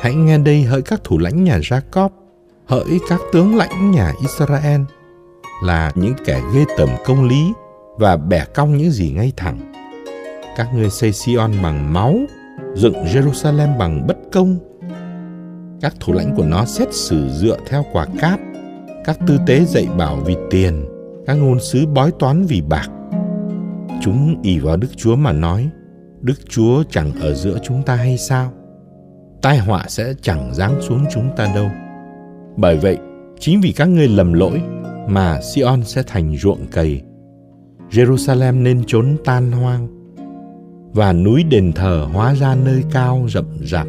Hãy 0.00 0.14
nghe 0.14 0.38
đây 0.38 0.62
hỡi 0.62 0.82
các 0.82 1.04
thủ 1.04 1.18
lãnh 1.18 1.44
nhà 1.44 1.58
Jacob, 1.58 2.08
hỡi 2.66 2.98
các 3.08 3.20
tướng 3.32 3.56
lãnh 3.56 3.90
nhà 3.90 4.12
Israel, 4.20 4.80
là 5.64 5.92
những 5.94 6.14
kẻ 6.24 6.40
ghê 6.54 6.64
tởm 6.76 6.88
công 7.04 7.28
lý 7.28 7.52
và 7.98 8.16
bẻ 8.16 8.44
cong 8.54 8.76
những 8.76 8.90
gì 8.90 9.10
ngay 9.10 9.32
thẳng. 9.36 9.72
Các 10.56 10.74
ngươi 10.74 10.90
xây 10.90 11.12
Sion 11.12 11.52
bằng 11.62 11.92
máu, 11.92 12.14
dựng 12.74 13.04
Jerusalem 13.04 13.78
bằng 13.78 14.06
bất 14.06 14.16
công. 14.32 14.58
Các 15.80 15.94
thủ 16.00 16.12
lãnh 16.12 16.36
của 16.36 16.44
nó 16.44 16.64
xét 16.64 16.94
xử 16.94 17.28
dựa 17.28 17.56
theo 17.66 17.84
quả 17.92 18.06
cáp, 18.20 18.40
các 19.04 19.18
tư 19.26 19.38
tế 19.46 19.64
dạy 19.64 19.88
bảo 19.98 20.16
vì 20.16 20.36
tiền, 20.50 20.84
các 21.26 21.34
ngôn 21.34 21.60
sứ 21.60 21.86
bói 21.86 22.12
toán 22.18 22.46
vì 22.46 22.60
bạc. 22.60 22.88
Chúng 24.02 24.42
ỷ 24.42 24.58
vào 24.58 24.76
Đức 24.76 24.88
Chúa 24.96 25.16
mà 25.16 25.32
nói, 25.32 25.68
Đức 26.20 26.48
Chúa 26.48 26.82
chẳng 26.90 27.12
ở 27.20 27.34
giữa 27.34 27.58
chúng 27.62 27.82
ta 27.82 27.94
hay 27.94 28.18
sao? 28.18 28.52
Tai 29.42 29.58
họa 29.58 29.84
sẽ 29.88 30.14
chẳng 30.22 30.54
giáng 30.54 30.82
xuống 30.82 31.04
chúng 31.12 31.30
ta 31.36 31.52
đâu. 31.54 31.70
Bởi 32.56 32.76
vậy, 32.76 32.98
chính 33.38 33.60
vì 33.60 33.72
các 33.72 33.86
ngươi 33.86 34.08
lầm 34.08 34.32
lỗi 34.32 34.62
mà 35.08 35.40
Sion 35.40 35.84
sẽ 35.84 36.02
thành 36.06 36.36
ruộng 36.36 36.66
cày. 36.66 37.02
Jerusalem 37.90 38.62
nên 38.62 38.84
trốn 38.86 39.16
tan 39.24 39.52
hoang 39.52 39.88
và 40.92 41.12
núi 41.12 41.44
đền 41.44 41.72
thờ 41.72 42.06
hóa 42.12 42.34
ra 42.34 42.54
nơi 42.54 42.82
cao 42.92 43.26
rậm 43.28 43.46
rạp. 43.60 43.86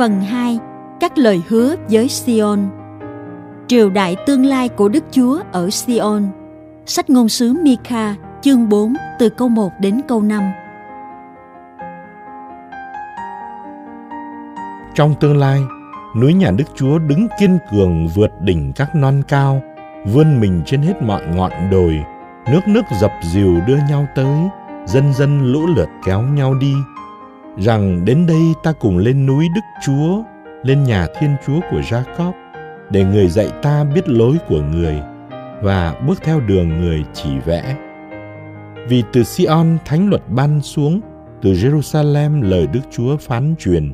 Phần 0.00 0.20
2. 0.20 0.58
Các 1.00 1.18
lời 1.18 1.42
hứa 1.48 1.74
với 1.90 2.08
Sion. 2.08 2.58
Triều 3.66 3.90
đại 3.90 4.16
tương 4.26 4.46
lai 4.46 4.68
của 4.68 4.88
Đức 4.88 5.04
Chúa 5.10 5.40
ở 5.52 5.70
Sion. 5.70 6.22
Sách 6.86 7.10
ngôn 7.10 7.28
sứ 7.28 7.54
Mika 7.62 8.14
chương 8.42 8.68
4 8.68 8.94
từ 9.18 9.28
câu 9.28 9.48
1 9.48 9.70
đến 9.80 10.00
câu 10.08 10.22
5 10.22 10.42
Trong 14.94 15.14
tương 15.20 15.36
lai, 15.36 15.60
núi 16.16 16.34
nhà 16.34 16.50
Đức 16.50 16.64
Chúa 16.74 16.98
đứng 16.98 17.28
kiên 17.40 17.58
cường 17.70 18.08
vượt 18.08 18.40
đỉnh 18.40 18.72
các 18.76 18.94
non 18.94 19.22
cao, 19.28 19.62
vươn 20.06 20.40
mình 20.40 20.62
trên 20.66 20.82
hết 20.82 21.02
mọi 21.02 21.22
ngọn 21.34 21.52
đồi, 21.70 22.04
nước 22.52 22.60
nước 22.68 22.84
dập 23.00 23.12
dìu 23.22 23.60
đưa 23.66 23.78
nhau 23.88 24.06
tới, 24.14 24.36
dân 24.86 25.12
dân 25.12 25.52
lũ 25.52 25.66
lượt 25.66 25.88
kéo 26.04 26.22
nhau 26.22 26.54
đi, 26.54 26.74
rằng 27.60 28.04
đến 28.04 28.26
đây 28.26 28.54
ta 28.62 28.72
cùng 28.72 28.98
lên 28.98 29.26
núi 29.26 29.48
Đức 29.54 29.60
Chúa, 29.86 30.22
lên 30.62 30.84
nhà 30.84 31.06
Thiên 31.18 31.36
Chúa 31.46 31.60
của 31.70 31.80
Jacob, 31.80 32.32
để 32.90 33.04
người 33.04 33.28
dạy 33.28 33.48
ta 33.62 33.84
biết 33.84 34.08
lối 34.08 34.36
của 34.48 34.62
người 34.62 35.00
và 35.62 35.94
bước 36.06 36.22
theo 36.22 36.40
đường 36.40 36.80
người 36.80 37.04
chỉ 37.12 37.38
vẽ. 37.38 37.76
Vì 38.88 39.04
từ 39.12 39.22
Sion 39.24 39.78
thánh 39.84 40.08
luật 40.08 40.22
ban 40.28 40.60
xuống, 40.60 41.00
từ 41.42 41.52
Jerusalem 41.52 42.42
lời 42.42 42.66
Đức 42.66 42.80
Chúa 42.90 43.16
phán 43.16 43.54
truyền. 43.58 43.92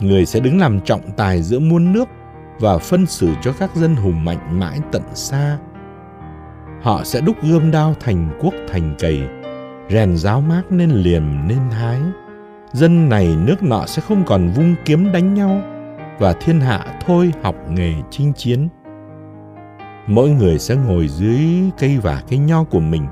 Người 0.00 0.26
sẽ 0.26 0.40
đứng 0.40 0.58
làm 0.58 0.80
trọng 0.80 1.02
tài 1.16 1.42
giữa 1.42 1.58
muôn 1.58 1.92
nước 1.92 2.08
và 2.60 2.78
phân 2.78 3.06
xử 3.06 3.28
cho 3.42 3.52
các 3.52 3.76
dân 3.76 3.94
hùng 3.94 4.24
mạnh 4.24 4.60
mãi 4.60 4.78
tận 4.92 5.02
xa. 5.14 5.58
Họ 6.82 7.04
sẽ 7.04 7.20
đúc 7.20 7.36
gươm 7.42 7.70
đao 7.70 7.94
thành 8.00 8.38
quốc 8.40 8.54
thành 8.68 8.94
cầy, 8.98 9.20
rèn 9.90 10.16
giáo 10.16 10.40
mát 10.40 10.62
nên 10.70 10.90
liềm 10.90 11.22
nên 11.48 11.70
hái 11.70 12.00
dân 12.72 13.08
này 13.08 13.36
nước 13.46 13.62
nọ 13.62 13.86
sẽ 13.86 14.02
không 14.02 14.24
còn 14.26 14.50
vung 14.50 14.74
kiếm 14.84 15.12
đánh 15.12 15.34
nhau, 15.34 15.60
và 16.18 16.32
thiên 16.32 16.60
hạ 16.60 16.86
thôi 17.06 17.32
học 17.42 17.54
nghề 17.70 17.94
chinh 18.10 18.32
chiến. 18.32 18.68
Mỗi 20.06 20.30
người 20.30 20.58
sẽ 20.58 20.76
ngồi 20.76 21.08
dưới 21.08 21.40
cây 21.78 21.98
và 21.98 22.22
cây 22.28 22.38
nho 22.38 22.64
của 22.64 22.80
mình, 22.80 23.06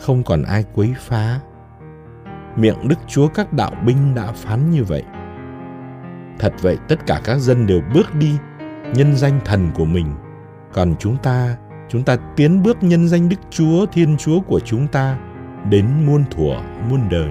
không 0.00 0.22
còn 0.22 0.42
ai 0.42 0.64
quấy 0.74 0.94
phá. 0.98 1.40
Miệng 2.56 2.88
đức 2.88 2.98
chúa 3.06 3.28
các 3.28 3.52
đạo 3.52 3.72
binh 3.86 4.14
đã 4.14 4.32
phán 4.32 4.70
như 4.70 4.84
vậy. 4.84 5.02
Thật 6.38 6.54
vậy 6.62 6.78
tất 6.88 7.06
cả 7.06 7.20
các 7.24 7.38
dân 7.38 7.66
đều 7.66 7.80
bước 7.94 8.14
đi, 8.14 8.32
nhân 8.94 9.16
danh 9.16 9.40
thần 9.44 9.70
của 9.74 9.84
mình. 9.84 10.06
Còn 10.72 10.94
chúng 10.98 11.16
ta 11.16 11.56
chúng 11.88 12.02
ta 12.02 12.16
tiến 12.36 12.62
bước 12.62 12.82
nhân 12.82 13.08
danh 13.08 13.28
đức 13.28 13.36
chúa, 13.50 13.86
thiên 13.86 14.16
chúa 14.16 14.40
của 14.40 14.60
chúng 14.60 14.86
ta, 14.86 15.18
đến 15.70 15.86
muôn 16.06 16.24
thuở 16.30 16.56
muôn 16.90 17.00
đời. 17.10 17.30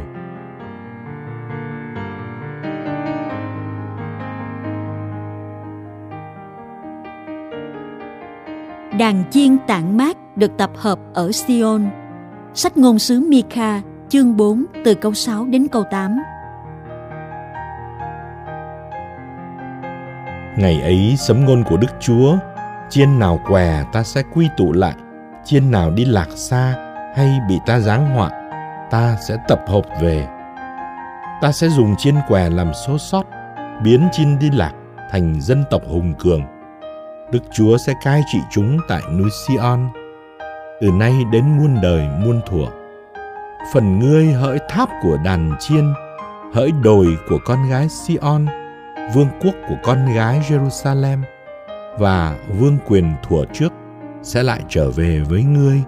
Đàn 8.99 9.23
chiên 9.31 9.57
tản 9.67 9.97
mát 9.97 10.37
được 10.37 10.51
tập 10.57 10.69
hợp 10.75 10.99
ở 11.13 11.31
Sion. 11.31 11.89
Sách 12.53 12.77
ngôn 12.77 12.99
sứ 12.99 13.19
Mika, 13.19 13.81
chương 14.09 14.37
4 14.37 14.65
từ 14.85 14.95
câu 14.95 15.13
6 15.13 15.45
đến 15.45 15.67
câu 15.71 15.83
8. 15.91 16.19
Ngày 20.57 20.81
ấy 20.81 21.15
sấm 21.17 21.45
ngôn 21.45 21.63
của 21.63 21.77
Đức 21.77 21.87
Chúa, 21.99 22.37
chiên 22.89 23.19
nào 23.19 23.39
què 23.47 23.83
ta 23.93 24.03
sẽ 24.03 24.23
quy 24.33 24.49
tụ 24.57 24.71
lại, 24.71 24.95
chiên 25.45 25.71
nào 25.71 25.91
đi 25.91 26.05
lạc 26.05 26.29
xa 26.29 26.75
hay 27.15 27.39
bị 27.49 27.59
ta 27.65 27.79
giáng 27.79 28.15
họa, 28.15 28.31
ta 28.91 29.17
sẽ 29.27 29.37
tập 29.47 29.61
hợp 29.67 29.83
về. 30.01 30.27
Ta 31.41 31.51
sẽ 31.51 31.69
dùng 31.69 31.95
chiên 31.95 32.15
què 32.27 32.49
làm 32.49 32.71
số 32.87 32.97
sót, 32.97 33.23
biến 33.83 34.09
chiên 34.11 34.39
đi 34.39 34.49
lạc 34.51 34.73
thành 35.11 35.41
dân 35.41 35.63
tộc 35.69 35.81
hùng 35.87 36.13
cường 36.19 36.58
Đức 37.31 37.43
Chúa 37.51 37.77
sẽ 37.77 37.93
cai 38.03 38.21
trị 38.27 38.39
chúng 38.51 38.77
tại 38.87 39.01
núi 39.11 39.29
Sion, 39.29 39.79
từ 40.81 40.91
nay 40.91 41.13
đến 41.31 41.43
muôn 41.57 41.75
đời 41.81 42.07
muôn 42.25 42.41
thuở. 42.45 42.65
Phần 43.73 43.99
ngươi 43.99 44.25
hỡi 44.25 44.59
tháp 44.69 44.89
của 45.01 45.17
đàn 45.25 45.51
chiên, 45.59 45.93
hỡi 46.53 46.71
đồi 46.83 47.17
của 47.29 47.37
con 47.45 47.69
gái 47.69 47.89
Sion, 47.89 48.45
vương 49.13 49.27
quốc 49.41 49.53
của 49.69 49.75
con 49.83 50.13
gái 50.15 50.41
Jerusalem, 50.49 51.17
và 51.99 52.35
vương 52.59 52.77
quyền 52.87 53.13
thuở 53.23 53.45
trước 53.53 53.73
sẽ 54.21 54.43
lại 54.43 54.61
trở 54.69 54.91
về 54.91 55.21
với 55.29 55.43
ngươi. 55.43 55.83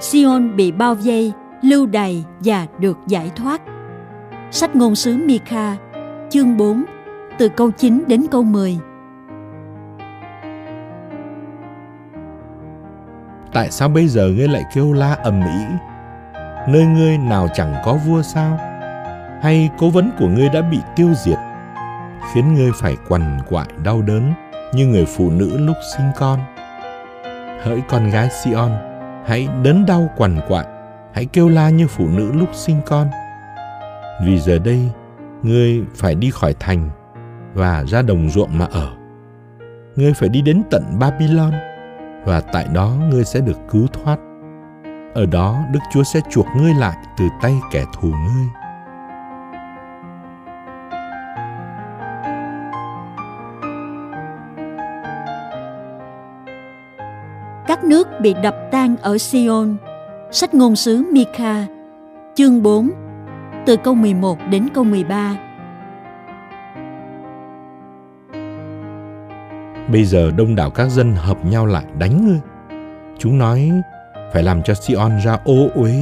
Sion 0.00 0.56
bị 0.56 0.72
bao 0.72 0.94
vây 0.94 1.32
lưu 1.62 1.86
đày 1.86 2.24
và 2.40 2.66
được 2.78 2.98
giải 3.06 3.30
thoát. 3.36 3.60
Sách 4.50 4.76
ngôn 4.76 4.94
sứ 4.94 5.16
Mika, 5.16 5.76
chương 6.30 6.56
4, 6.56 6.84
từ 7.38 7.48
câu 7.48 7.70
9 7.70 8.04
đến 8.06 8.26
câu 8.30 8.42
10. 8.42 8.78
Tại 13.52 13.70
sao 13.70 13.88
bây 13.88 14.08
giờ 14.08 14.28
ngươi 14.28 14.48
lại 14.48 14.62
kêu 14.74 14.92
la 14.92 15.14
ầm 15.14 15.40
ĩ? 15.40 15.64
Nơi 16.68 16.84
ngươi 16.84 17.18
nào 17.18 17.48
chẳng 17.54 17.74
có 17.84 17.94
vua 17.94 18.22
sao? 18.22 18.58
Hay 19.42 19.70
cố 19.78 19.90
vấn 19.90 20.10
của 20.18 20.28
ngươi 20.28 20.48
đã 20.48 20.62
bị 20.62 20.78
tiêu 20.96 21.08
diệt, 21.24 21.38
khiến 22.32 22.54
ngươi 22.54 22.70
phải 22.80 22.96
quằn 23.08 23.38
quại 23.48 23.66
đau 23.84 24.02
đớn 24.02 24.32
như 24.74 24.86
người 24.86 25.04
phụ 25.04 25.30
nữ 25.30 25.58
lúc 25.58 25.76
sinh 25.96 26.06
con? 26.16 26.38
Hỡi 27.62 27.82
con 27.88 28.10
gái 28.10 28.28
Sion, 28.30 28.70
hãy 29.26 29.48
đớn 29.62 29.86
đau 29.86 30.10
quằn 30.16 30.40
quại 30.48 30.66
hãy 31.18 31.26
kêu 31.32 31.48
la 31.48 31.70
như 31.70 31.86
phụ 31.86 32.08
nữ 32.08 32.32
lúc 32.32 32.48
sinh 32.52 32.80
con. 32.86 33.10
Vì 34.24 34.38
giờ 34.38 34.58
đây, 34.58 34.90
ngươi 35.42 35.82
phải 35.94 36.14
đi 36.14 36.30
khỏi 36.30 36.54
thành 36.60 36.90
và 37.54 37.84
ra 37.84 38.02
đồng 38.02 38.28
ruộng 38.30 38.58
mà 38.58 38.64
ở. 38.64 38.90
Ngươi 39.96 40.12
phải 40.12 40.28
đi 40.28 40.42
đến 40.42 40.62
tận 40.70 40.82
babylon 41.00 41.52
và 42.24 42.40
tại 42.40 42.66
đó 42.74 42.92
ngươi 43.10 43.24
sẽ 43.24 43.40
được 43.40 43.58
cứu 43.70 43.86
thoát. 43.86 44.18
Ở 45.14 45.26
đó, 45.26 45.64
đức 45.72 45.80
chúa 45.92 46.02
sẽ 46.02 46.20
chuộc 46.30 46.46
ngươi 46.56 46.74
lại 46.74 46.96
từ 47.18 47.24
tay 47.42 47.54
kẻ 47.72 47.84
thù 48.00 48.08
ngươi. 48.08 48.46
Các 57.66 57.84
nước 57.84 58.08
bị 58.20 58.34
đập 58.42 58.56
tan 58.70 58.96
ở 58.96 59.18
Sion. 59.18 59.76
Sách 60.30 60.54
ngôn 60.54 60.76
sứ 60.76 61.04
Mika, 61.12 61.66
chương 62.34 62.62
4, 62.62 62.90
từ 63.66 63.76
câu 63.76 63.94
11 63.94 64.38
đến 64.50 64.68
câu 64.74 64.84
13. 64.84 65.36
Bây 69.92 70.04
giờ 70.04 70.30
đông 70.36 70.54
đảo 70.54 70.70
các 70.70 70.88
dân 70.88 71.12
hợp 71.12 71.44
nhau 71.44 71.66
lại 71.66 71.84
đánh 71.98 72.26
ngươi. 72.26 72.40
Chúng 73.18 73.38
nói 73.38 73.70
phải 74.32 74.42
làm 74.42 74.62
cho 74.62 74.74
Sion 74.74 75.18
ra 75.24 75.38
ô 75.44 75.68
uế, 75.74 75.92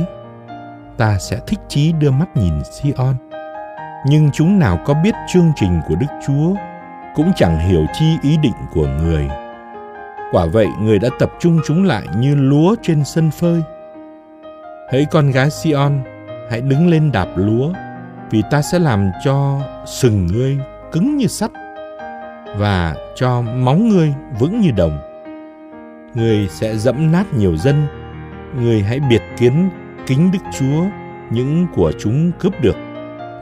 ta 0.96 1.18
sẽ 1.18 1.40
thích 1.46 1.60
chí 1.68 1.92
đưa 1.92 2.10
mắt 2.10 2.36
nhìn 2.36 2.52
Sion. 2.64 3.14
Nhưng 4.06 4.30
chúng 4.32 4.58
nào 4.58 4.78
có 4.86 4.94
biết 5.04 5.14
chương 5.32 5.52
trình 5.56 5.80
của 5.88 5.94
Đức 5.94 6.06
Chúa, 6.26 6.54
cũng 7.14 7.32
chẳng 7.36 7.58
hiểu 7.68 7.86
chi 7.92 8.16
ý 8.22 8.36
định 8.42 8.56
của 8.74 8.86
người. 8.86 9.28
Quả 10.32 10.46
vậy, 10.46 10.66
người 10.80 10.98
đã 10.98 11.08
tập 11.18 11.32
trung 11.40 11.60
chúng 11.66 11.84
lại 11.84 12.02
như 12.18 12.34
lúa 12.34 12.74
trên 12.82 13.04
sân 13.04 13.30
phơi. 13.30 13.62
Hỡi 14.92 15.06
con 15.10 15.30
gái 15.30 15.50
Sion, 15.50 15.92
hãy 16.50 16.60
đứng 16.60 16.88
lên 16.88 17.12
đạp 17.12 17.28
lúa, 17.36 17.72
vì 18.30 18.42
ta 18.50 18.62
sẽ 18.62 18.78
làm 18.78 19.10
cho 19.24 19.60
sừng 19.86 20.26
ngươi 20.26 20.58
cứng 20.92 21.16
như 21.16 21.26
sắt 21.26 21.50
và 22.56 22.94
cho 23.14 23.42
móng 23.42 23.88
ngươi 23.88 24.14
vững 24.38 24.60
như 24.60 24.70
đồng. 24.70 24.98
Ngươi 26.14 26.48
sẽ 26.50 26.76
dẫm 26.76 27.12
nát 27.12 27.24
nhiều 27.34 27.56
dân, 27.56 27.86
ngươi 28.56 28.82
hãy 28.82 29.00
biệt 29.10 29.22
kiến 29.38 29.70
kính 30.06 30.30
Đức 30.32 30.38
Chúa 30.58 30.84
những 31.30 31.66
của 31.74 31.92
chúng 31.98 32.32
cướp 32.38 32.52
được 32.62 32.76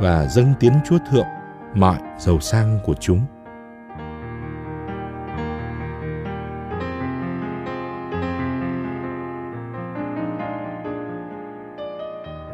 và 0.00 0.26
dâng 0.26 0.54
tiến 0.60 0.72
Chúa 0.88 0.98
thượng 1.10 1.26
mọi 1.74 1.98
giàu 2.18 2.40
sang 2.40 2.78
của 2.84 2.94
chúng. 3.00 3.20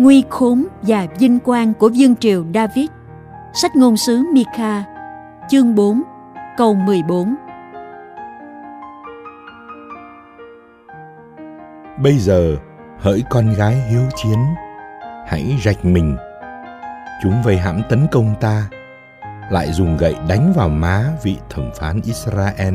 Nguy 0.01 0.25
khốn 0.31 0.67
và 0.83 1.07
vinh 1.19 1.39
quang 1.39 1.75
của 1.75 1.91
vương 1.99 2.17
triều 2.17 2.45
David. 2.55 2.87
Sách 3.55 3.77
ngôn 3.77 3.97
sứ 3.97 4.23
Mika 4.33 4.85
Chương 5.49 5.75
4 5.75 6.03
Câu 6.57 6.75
14 6.75 7.35
Bây 12.03 12.19
giờ, 12.19 12.57
hỡi 12.99 13.25
con 13.31 13.55
gái 13.55 13.75
hiếu 13.91 14.03
chiến, 14.17 14.39
hãy 15.27 15.59
rạch 15.65 15.85
mình. 15.85 16.17
Chúng 17.23 17.43
vây 17.45 17.59
hãm 17.59 17.83
tấn 17.89 18.07
công 18.13 18.35
ta, 18.41 18.69
lại 19.51 19.73
dùng 19.73 19.97
gậy 19.97 20.15
đánh 20.29 20.53
vào 20.57 20.69
má 20.69 21.05
vị 21.23 21.37
thẩm 21.51 21.71
phán 21.75 22.01
israel. 22.05 22.75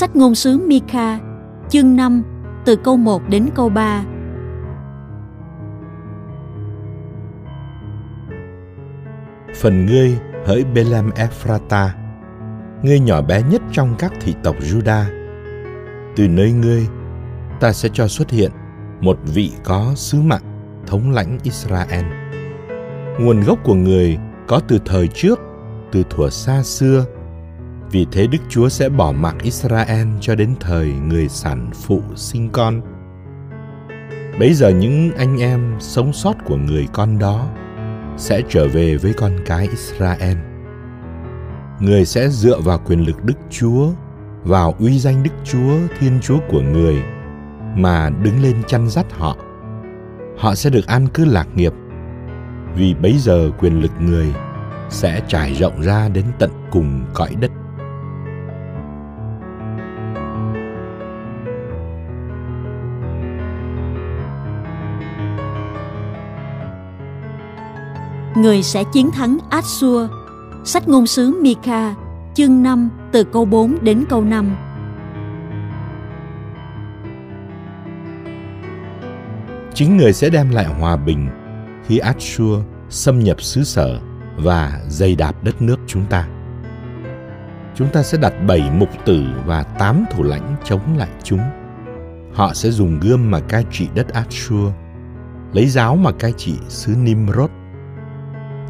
Sách 0.00 0.16
ngôn 0.16 0.34
sứ 0.34 0.58
Mika, 0.58 1.18
chương 1.68 1.96
5, 1.96 2.22
từ 2.64 2.76
câu 2.76 2.96
1 2.96 3.22
đến 3.28 3.48
câu 3.54 3.68
3. 3.68 4.04
Phần 9.60 9.86
ngươi 9.86 10.18
hỡi 10.46 10.64
Bethlehem 10.64 11.10
Ephrata, 11.10 11.94
ngươi 12.82 13.00
nhỏ 13.00 13.22
bé 13.22 13.42
nhất 13.42 13.62
trong 13.72 13.94
các 13.98 14.12
thị 14.20 14.34
tộc 14.42 14.56
Juda. 14.60 15.04
Từ 16.16 16.28
nơi 16.28 16.52
ngươi, 16.52 16.86
ta 17.60 17.72
sẽ 17.72 17.88
cho 17.92 18.08
xuất 18.08 18.30
hiện 18.30 18.50
một 19.00 19.18
vị 19.24 19.52
có 19.64 19.92
sứ 19.96 20.22
mạng 20.22 20.42
thống 20.86 21.10
lãnh 21.10 21.38
Israel. 21.42 22.04
Nguồn 23.18 23.40
gốc 23.40 23.58
của 23.64 23.74
người 23.74 24.18
có 24.46 24.60
từ 24.68 24.78
thời 24.84 25.08
trước, 25.08 25.40
từ 25.92 26.02
thuở 26.10 26.30
xa 26.30 26.62
xưa 26.62 27.04
vì 27.90 28.06
thế 28.12 28.26
Đức 28.26 28.38
Chúa 28.48 28.68
sẽ 28.68 28.88
bỏ 28.88 29.12
mặc 29.12 29.36
Israel 29.42 30.08
cho 30.20 30.34
đến 30.34 30.54
thời 30.60 30.86
người 30.86 31.28
sản 31.28 31.70
phụ 31.74 32.02
sinh 32.14 32.50
con. 32.52 32.80
Bây 34.38 34.54
giờ 34.54 34.68
những 34.68 35.10
anh 35.16 35.40
em 35.40 35.76
sống 35.80 36.12
sót 36.12 36.34
của 36.44 36.56
người 36.56 36.88
con 36.92 37.18
đó 37.18 37.48
sẽ 38.16 38.42
trở 38.48 38.68
về 38.68 38.96
với 38.96 39.12
con 39.12 39.32
cái 39.46 39.68
Israel. 39.68 40.36
Người 41.80 42.04
sẽ 42.04 42.28
dựa 42.28 42.60
vào 42.60 42.78
quyền 42.78 43.06
lực 43.06 43.24
Đức 43.24 43.38
Chúa, 43.50 43.88
vào 44.42 44.74
uy 44.78 44.98
danh 44.98 45.22
Đức 45.22 45.30
Chúa, 45.44 45.78
Thiên 45.98 46.18
Chúa 46.22 46.38
của 46.48 46.60
người 46.60 47.02
mà 47.76 48.10
đứng 48.10 48.42
lên 48.42 48.62
chăn 48.66 48.88
dắt 48.88 49.06
họ. 49.18 49.36
Họ 50.38 50.54
sẽ 50.54 50.70
được 50.70 50.86
an 50.86 51.06
cư 51.06 51.24
lạc 51.24 51.48
nghiệp 51.54 51.72
vì 52.74 52.94
bấy 52.94 53.18
giờ 53.18 53.50
quyền 53.58 53.80
lực 53.80 53.92
người 54.00 54.26
sẽ 54.90 55.20
trải 55.28 55.54
rộng 55.54 55.82
ra 55.82 56.08
đến 56.08 56.24
tận 56.38 56.50
cùng 56.70 57.04
cõi 57.14 57.34
đất. 57.40 57.50
Người 68.40 68.62
sẽ 68.62 68.84
chiến 68.84 69.10
thắng 69.10 69.38
Assur. 69.50 70.10
Sách 70.64 70.88
ngôn 70.88 71.06
sứ 71.06 71.40
Mika, 71.42 71.94
chương 72.34 72.62
5, 72.62 72.90
từ 73.12 73.24
câu 73.24 73.44
4 73.44 73.78
đến 73.82 74.04
câu 74.08 74.24
5. 74.24 74.56
Chính 79.74 79.96
người 79.96 80.12
sẽ 80.12 80.30
đem 80.30 80.50
lại 80.50 80.66
hòa 80.66 80.96
bình 80.96 81.28
khi 81.86 81.98
Assur 81.98 82.58
xâm 82.88 83.18
nhập 83.18 83.42
xứ 83.42 83.64
sở 83.64 84.00
và 84.36 84.80
dày 84.88 85.16
đạp 85.16 85.44
đất 85.44 85.62
nước 85.62 85.76
chúng 85.86 86.06
ta. 86.10 86.28
Chúng 87.74 87.88
ta 87.92 88.02
sẽ 88.02 88.18
đặt 88.18 88.32
bảy 88.46 88.70
mục 88.78 88.88
tử 89.04 89.24
và 89.46 89.62
tám 89.62 90.04
thủ 90.10 90.22
lãnh 90.22 90.56
chống 90.64 90.96
lại 90.96 91.08
chúng. 91.22 91.40
Họ 92.32 92.54
sẽ 92.54 92.70
dùng 92.70 93.00
gươm 93.00 93.30
mà 93.30 93.40
cai 93.40 93.64
trị 93.70 93.88
đất 93.94 94.08
Assur, 94.08 94.72
lấy 95.52 95.66
giáo 95.66 95.96
mà 95.96 96.12
cai 96.12 96.32
trị 96.36 96.54
xứ 96.68 96.94
Nimrod 96.96 97.50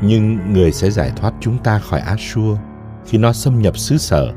nhưng 0.02 0.52
người 0.52 0.72
sẽ 0.72 0.90
giải 0.90 1.12
thoát 1.16 1.34
chúng 1.40 1.58
ta 1.58 1.78
khỏi 1.78 2.00
Ashur 2.00 2.58
khi 3.06 3.18
nó 3.18 3.32
xâm 3.32 3.62
nhập 3.62 3.78
xứ 3.78 3.98
sở 3.98 4.32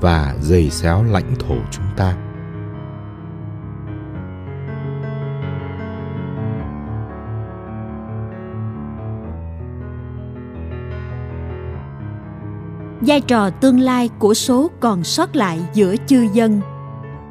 và 0.00 0.34
dày 0.40 0.70
xéo 0.70 1.04
lãnh 1.04 1.34
thổ 1.38 1.56
chúng 1.70 1.86
ta. 1.96 2.16
Vai 13.00 13.20
trò 13.20 13.50
tương 13.50 13.80
lai 13.80 14.10
của 14.18 14.34
số 14.34 14.70
còn 14.80 15.04
sót 15.04 15.36
lại 15.36 15.60
giữa 15.74 15.94
chư 16.06 16.26
dân 16.32 16.60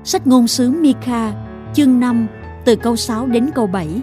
Sách 0.04 0.28
ngôn 0.28 0.48
sứ 0.48 0.72
Mika, 0.72 1.34
chương 1.74 2.00
5, 2.00 2.28
từ 2.66 2.76
câu 2.76 2.96
6 2.96 3.28
đến 3.28 3.50
câu 3.56 3.68
7 3.68 4.02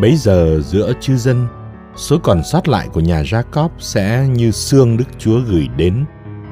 Bấy 0.00 0.16
giờ 0.16 0.60
giữa 0.60 0.92
chư 1.00 1.16
dân, 1.16 1.46
số 1.96 2.18
còn 2.22 2.42
sót 2.44 2.68
lại 2.68 2.88
của 2.92 3.00
nhà 3.00 3.22
Jacob 3.22 3.68
sẽ 3.78 4.28
như 4.32 4.50
xương 4.50 4.96
Đức 4.96 5.04
Chúa 5.18 5.40
gửi 5.40 5.68
đến, 5.76 6.04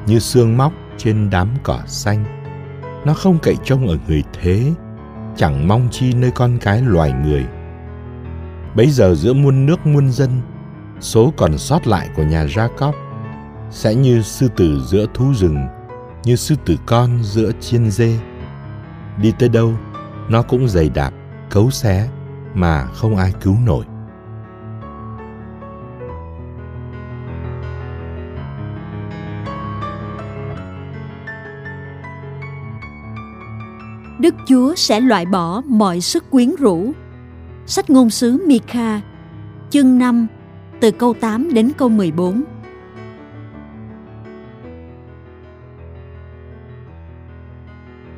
như 0.06 0.18
xương 0.18 0.56
móc 0.56 0.72
trên 0.96 1.30
đám 1.30 1.48
cỏ 1.62 1.80
xanh. 1.86 2.24
Nó 3.04 3.14
không 3.14 3.38
cậy 3.38 3.56
trông 3.64 3.88
ở 3.88 3.96
người 4.08 4.22
thế, 4.42 4.72
chẳng 5.36 5.68
mong 5.68 5.88
chi 5.90 6.14
nơi 6.14 6.30
con 6.30 6.58
cái 6.60 6.82
loài 6.82 7.12
người. 7.24 7.44
Bấy 8.76 8.90
giờ 8.90 9.14
giữa 9.14 9.32
muôn 9.32 9.66
nước 9.66 9.86
muôn 9.86 10.10
dân, 10.10 10.30
số 11.00 11.32
còn 11.36 11.58
sót 11.58 11.86
lại 11.86 12.08
của 12.16 12.22
nhà 12.22 12.44
Jacob 12.44 12.92
sẽ 13.70 13.94
như 13.94 14.22
sư 14.22 14.48
tử 14.56 14.80
giữa 14.86 15.06
thú 15.14 15.34
rừng, 15.34 15.66
như 16.24 16.36
sư 16.36 16.54
tử 16.64 16.76
con 16.86 17.22
giữa 17.22 17.50
chiên 17.60 17.90
dê. 17.90 18.18
Đi 19.22 19.32
tới 19.38 19.48
đâu, 19.48 19.72
nó 20.28 20.42
cũng 20.42 20.68
dày 20.68 20.88
đạp, 20.88 21.10
cấu 21.50 21.70
xé, 21.70 22.08
mà 22.56 22.86
không 22.86 23.16
ai 23.16 23.32
cứu 23.40 23.54
nổi 23.66 23.84
Đức 34.18 34.34
Chúa 34.46 34.74
sẽ 34.74 35.00
loại 35.00 35.26
bỏ 35.26 35.62
mọi 35.66 36.00
sức 36.00 36.30
quyến 36.30 36.54
rũ. 36.58 36.92
Sách 37.66 37.90
ngôn 37.90 38.10
sứ 38.10 38.46
Mika, 38.46 39.00
chương 39.70 39.98
5, 39.98 40.26
từ 40.80 40.90
câu 40.90 41.14
8 41.14 41.54
đến 41.54 41.72
câu 41.78 41.88
14. 41.88 42.44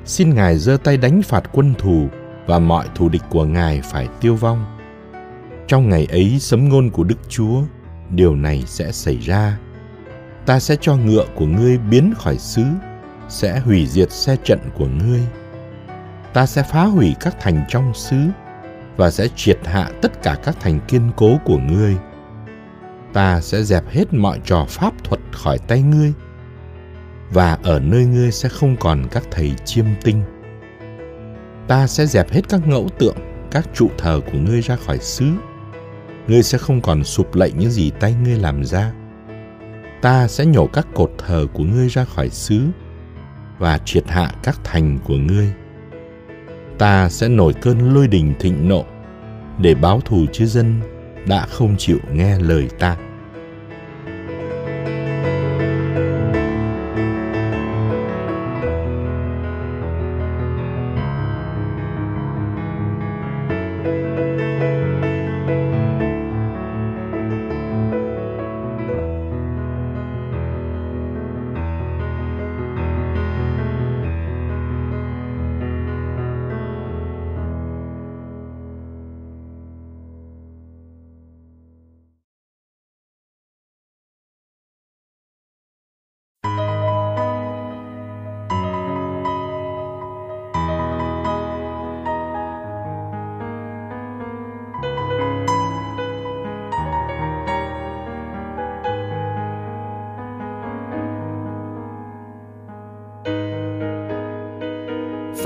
Xin 0.04 0.34
Ngài 0.34 0.58
giơ 0.58 0.76
tay 0.84 0.96
đánh 0.96 1.22
phạt 1.22 1.42
quân 1.52 1.74
thù 1.78 2.08
và 2.48 2.58
mọi 2.58 2.86
thù 2.94 3.08
địch 3.08 3.22
của 3.30 3.44
Ngài 3.44 3.80
phải 3.80 4.08
tiêu 4.20 4.34
vong. 4.34 4.78
Trong 5.66 5.88
ngày 5.88 6.06
ấy 6.10 6.36
sấm 6.40 6.68
ngôn 6.68 6.90
của 6.90 7.04
Đức 7.04 7.18
Chúa, 7.28 7.62
điều 8.10 8.36
này 8.36 8.62
sẽ 8.66 8.92
xảy 8.92 9.18
ra. 9.18 9.58
Ta 10.46 10.60
sẽ 10.60 10.76
cho 10.80 10.96
ngựa 10.96 11.26
của 11.34 11.46
ngươi 11.46 11.78
biến 11.78 12.14
khỏi 12.18 12.38
xứ, 12.38 12.62
sẽ 13.28 13.60
hủy 13.60 13.86
diệt 13.86 14.12
xe 14.12 14.36
trận 14.44 14.58
của 14.78 14.86
ngươi. 14.86 15.20
Ta 16.32 16.46
sẽ 16.46 16.62
phá 16.62 16.84
hủy 16.84 17.14
các 17.20 17.36
thành 17.40 17.64
trong 17.68 17.94
xứ 17.94 18.16
và 18.96 19.10
sẽ 19.10 19.28
triệt 19.36 19.58
hạ 19.64 19.90
tất 20.02 20.22
cả 20.22 20.36
các 20.44 20.56
thành 20.60 20.80
kiên 20.88 21.10
cố 21.16 21.38
của 21.44 21.58
ngươi. 21.58 21.96
Ta 23.12 23.40
sẽ 23.40 23.62
dẹp 23.62 23.88
hết 23.88 24.14
mọi 24.14 24.40
trò 24.44 24.64
pháp 24.68 25.04
thuật 25.04 25.20
khỏi 25.32 25.58
tay 25.58 25.82
ngươi 25.82 26.12
và 27.30 27.58
ở 27.62 27.80
nơi 27.80 28.04
ngươi 28.06 28.32
sẽ 28.32 28.48
không 28.48 28.76
còn 28.76 29.06
các 29.10 29.22
thầy 29.30 29.54
chiêm 29.64 29.84
tinh. 30.02 30.22
Ta 31.68 31.86
sẽ 31.86 32.06
dẹp 32.06 32.30
hết 32.30 32.48
các 32.48 32.68
ngẫu 32.68 32.88
tượng, 32.98 33.16
các 33.50 33.68
trụ 33.74 33.90
thờ 33.98 34.20
của 34.32 34.38
ngươi 34.38 34.60
ra 34.60 34.76
khỏi 34.76 34.98
xứ. 34.98 35.26
Ngươi 36.26 36.42
sẽ 36.42 36.58
không 36.58 36.80
còn 36.80 37.04
sụp 37.04 37.34
lạy 37.34 37.52
những 37.58 37.70
gì 37.70 37.90
tay 37.90 38.14
ngươi 38.24 38.36
làm 38.36 38.64
ra. 38.64 38.92
Ta 40.02 40.28
sẽ 40.28 40.46
nhổ 40.46 40.66
các 40.66 40.86
cột 40.94 41.12
thờ 41.18 41.46
của 41.52 41.64
ngươi 41.64 41.88
ra 41.88 42.04
khỏi 42.04 42.28
xứ 42.28 42.60
và 43.58 43.78
triệt 43.78 44.04
hạ 44.08 44.32
các 44.42 44.60
thành 44.64 44.98
của 45.04 45.16
ngươi. 45.16 45.52
Ta 46.78 47.08
sẽ 47.08 47.28
nổi 47.28 47.52
cơn 47.52 47.94
lôi 47.94 48.08
đình 48.08 48.34
thịnh 48.38 48.68
nộ 48.68 48.84
để 49.58 49.74
báo 49.74 50.00
thù 50.00 50.26
chư 50.32 50.46
dân 50.46 50.80
đã 51.26 51.46
không 51.46 51.76
chịu 51.78 51.98
nghe 52.12 52.38
lời 52.38 52.68
ta. 52.78 52.96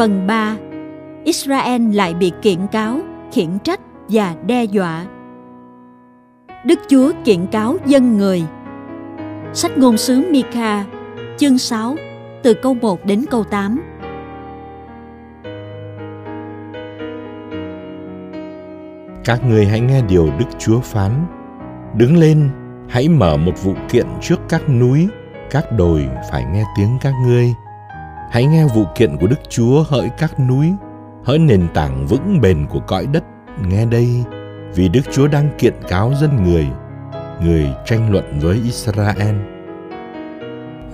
Phần 0.03 0.27
3 0.27 0.57
Israel 1.25 1.95
lại 1.95 2.15
bị 2.15 2.33
kiện 2.43 2.59
cáo, 2.73 3.01
khiển 3.33 3.49
trách 3.65 3.81
và 4.09 4.35
đe 4.47 4.65
dọa. 4.65 5.07
Đức 6.65 6.79
Chúa 6.89 7.13
kiện 7.25 7.47
cáo 7.47 7.77
dân 7.87 8.17
người. 8.17 8.43
Sách 9.53 9.79
ngôn 9.79 9.97
sứ 9.97 10.23
Mika, 10.31 10.85
chương 11.37 11.59
6, 11.59 11.97
từ 12.43 12.55
câu 12.55 12.75
1 12.75 13.07
đến 13.07 13.25
câu 13.31 13.45
8. 13.45 13.83
Các 19.25 19.41
người 19.49 19.67
hãy 19.67 19.81
nghe 19.81 20.03
điều 20.09 20.29
Đức 20.39 20.47
Chúa 20.59 20.81
phán. 20.81 21.11
Đứng 21.97 22.17
lên, 22.17 22.51
hãy 22.89 23.09
mở 23.09 23.37
một 23.37 23.63
vụ 23.63 23.75
kiện 23.91 24.07
trước 24.21 24.41
các 24.49 24.69
núi, 24.69 25.09
các 25.51 25.73
đồi 25.73 26.09
phải 26.31 26.45
nghe 26.53 26.65
tiếng 26.77 26.99
các 27.03 27.13
ngươi 27.27 27.55
Hãy 28.33 28.45
nghe 28.47 28.65
vụ 28.65 28.85
kiện 28.95 29.17
của 29.17 29.27
Đức 29.27 29.41
Chúa 29.49 29.83
hỡi 29.83 30.11
các 30.19 30.41
núi, 30.41 30.73
hỡi 31.25 31.39
nền 31.39 31.69
tảng 31.75 32.07
vững 32.07 32.41
bền 32.41 32.67
của 32.67 32.81
cõi 32.81 33.07
đất, 33.13 33.25
nghe 33.67 33.87
đây, 33.87 34.09
vì 34.75 34.89
Đức 34.89 35.01
Chúa 35.13 35.29
đang 35.29 35.51
kiện 35.59 35.75
cáo 35.89 36.13
dân 36.21 36.45
người, 36.45 36.67
người 37.43 37.67
tranh 37.85 38.13
luận 38.13 38.39
với 38.41 38.61
Israel. 38.65 39.37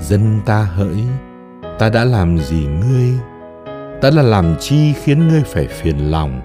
Dân 0.01 0.41
ta 0.47 0.63
hỡi, 0.63 1.05
ta 1.79 1.89
đã 1.91 2.05
làm 2.05 2.39
gì 2.39 2.67
ngươi? 2.67 3.13
Ta 4.01 4.11
đã 4.17 4.23
làm 4.23 4.57
chi 4.61 4.93
khiến 4.93 5.29
ngươi 5.29 5.43
phải 5.43 5.67
phiền 5.67 6.11
lòng? 6.11 6.41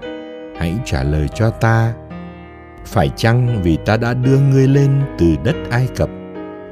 Hãy 0.60 0.73
trả 0.86 1.03
lời 1.03 1.27
cho 1.34 1.49
ta. 1.49 1.93
Phải 2.86 3.10
chăng 3.15 3.62
vì 3.63 3.77
ta 3.86 3.97
đã 3.97 4.13
đưa 4.13 4.39
ngươi 4.39 4.67
lên 4.67 5.01
từ 5.17 5.36
đất 5.43 5.56
Ai 5.69 5.88
Cập, 5.95 6.10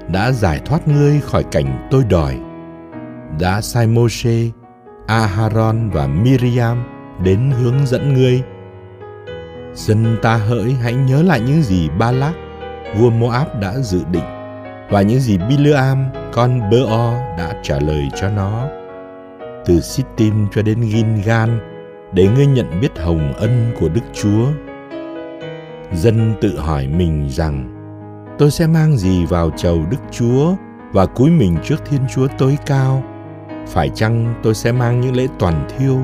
đã 0.07 0.31
giải 0.31 0.60
thoát 0.65 0.88
ngươi 0.88 1.19
khỏi 1.19 1.43
cảnh 1.43 1.88
tôi 1.91 2.03
đòi, 2.10 2.38
đã 3.39 3.62
sai 3.62 3.88
Moshe, 3.88 4.50
Aharon 5.08 5.89
và 5.89 6.08
Miriam 6.08 6.84
đến 7.24 7.52
hướng 7.52 7.86
dẫn 7.86 8.13
ngươi. 8.13 8.41
Dân 9.74 10.17
ta 10.22 10.36
hỡi 10.36 10.74
hãy 10.74 10.94
nhớ 10.94 11.24
lại 11.24 11.39
những 11.39 11.62
gì 11.62 11.89
Balak, 12.00 12.36
vua 12.98 13.10
Moab 13.10 13.48
đã 13.62 13.74
dự 13.80 14.02
định 14.12 14.24
và 14.89 15.02
những 15.02 15.20
gì 15.20 15.38
Bileam, 15.38 16.06
con 16.34 16.70
Beor 16.70 17.13
đã 17.38 17.54
trả 17.63 17.80
lời 17.80 18.10
cho 18.15 18.30
nó. 18.30 18.67
Từ 19.65 19.80
Sittim 19.80 20.48
cho 20.52 20.62
đến 20.62 20.82
Gilgal 20.82 21.50
để 22.13 22.28
ngươi 22.36 22.46
nhận 22.46 22.80
biết 22.82 23.00
hồng 23.00 23.34
ân 23.34 23.72
của 23.80 23.89
Đức 23.89 24.02
Chúa. 24.13 24.48
Dân 25.94 26.34
tự 26.41 26.60
hỏi 26.60 26.88
mình 26.88 27.30
rằng, 27.30 27.78
tôi 28.38 28.52
sẽ 28.52 28.67
mang 28.67 28.98
gì 28.98 29.26
vào 29.26 29.50
chầu 29.50 29.86
Đức 29.91 29.98
Chúa 30.12 30.56
và 30.94 31.06
cúi 31.06 31.30
mình 31.30 31.58
trước 31.63 31.86
Thiên 31.89 32.02
Chúa 32.15 32.28
tối 32.38 32.58
cao 32.65 33.04
phải 33.67 33.89
chăng 33.89 34.34
tôi 34.43 34.54
sẽ 34.56 34.71
mang 34.71 35.02
những 35.02 35.15
lễ 35.15 35.28
toàn 35.39 35.67
thiêu, 35.69 35.97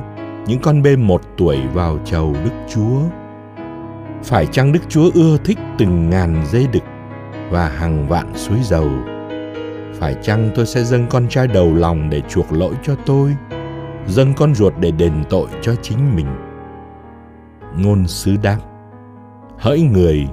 những 0.46 0.60
con 0.62 0.82
bê 0.82 0.96
một 0.96 1.22
tuổi 1.38 1.60
vào 1.74 1.98
chầu 2.06 2.34
Đức 2.44 2.52
Chúa? 2.68 3.02
Phải 4.24 4.46
chăng 4.46 4.72
Đức 4.72 4.80
Chúa 4.90 5.10
ưa 5.14 5.38
thích 5.38 5.58
từng 5.78 6.10
ngàn 6.10 6.44
dây 6.46 6.68
đực 6.72 6.84
và 7.50 7.70
hàng 7.70 8.08
vạn 8.08 8.32
suối 8.36 8.58
dầu? 8.64 8.90
Phải 9.94 10.16
chăng 10.22 10.50
tôi 10.56 10.66
sẽ 10.66 10.84
dâng 10.84 11.08
con 11.10 11.28
trai 11.30 11.48
đầu 11.48 11.74
lòng 11.74 12.10
để 12.10 12.22
chuộc 12.30 12.52
lỗi 12.52 12.74
cho 12.84 12.96
tôi, 13.06 13.36
dâng 14.08 14.34
con 14.34 14.56
ruột 14.56 14.74
để 14.80 14.92
đền 14.92 15.24
tội 15.30 15.48
cho 15.62 15.76
chính 15.82 16.16
mình? 16.16 16.28
Ngôn 17.78 18.08
sứ 18.08 18.36
đáp, 18.44 18.58
hỡi 19.58 19.82
người, 19.82 20.28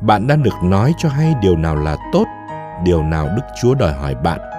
bạn 0.00 0.26
đã 0.26 0.36
được 0.36 0.54
nói 0.64 0.92
cho 0.98 1.08
hay 1.08 1.34
điều 1.42 1.56
nào 1.56 1.76
là 1.76 1.96
tốt, 2.12 2.24
điều 2.84 3.02
nào 3.02 3.28
Đức 3.36 3.42
Chúa 3.62 3.74
đòi 3.74 3.92
hỏi 3.92 4.14
bạn 4.14 4.51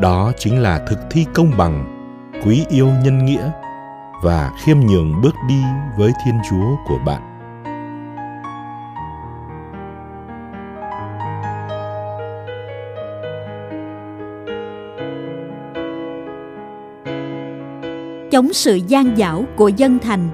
đó 0.00 0.32
chính 0.38 0.62
là 0.62 0.78
thực 0.88 0.98
thi 1.10 1.26
công 1.34 1.50
bằng 1.58 2.04
quý 2.44 2.64
yêu 2.68 2.88
nhân 3.04 3.24
nghĩa 3.24 3.50
và 4.22 4.50
khiêm 4.64 4.80
nhường 4.80 5.22
bước 5.22 5.34
đi 5.48 5.62
với 5.98 6.12
thiên 6.24 6.34
chúa 6.50 6.76
của 6.86 6.98
bạn 7.06 7.32
chống 18.32 18.52
sự 18.52 18.74
gian 18.88 19.16
dảo 19.16 19.44
của 19.56 19.68
dân 19.68 19.98
thành. 19.98 20.28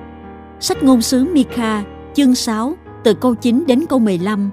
Sách 0.61 0.83
ngôn 0.83 1.03
sứ 1.03 1.25
Mika, 1.25 1.85
chương 2.15 2.35
6, 2.35 2.77
từ 3.05 3.15
câu 3.15 3.35
9 3.35 3.65
đến 3.67 3.85
câu 3.89 3.99
15. 3.99 4.51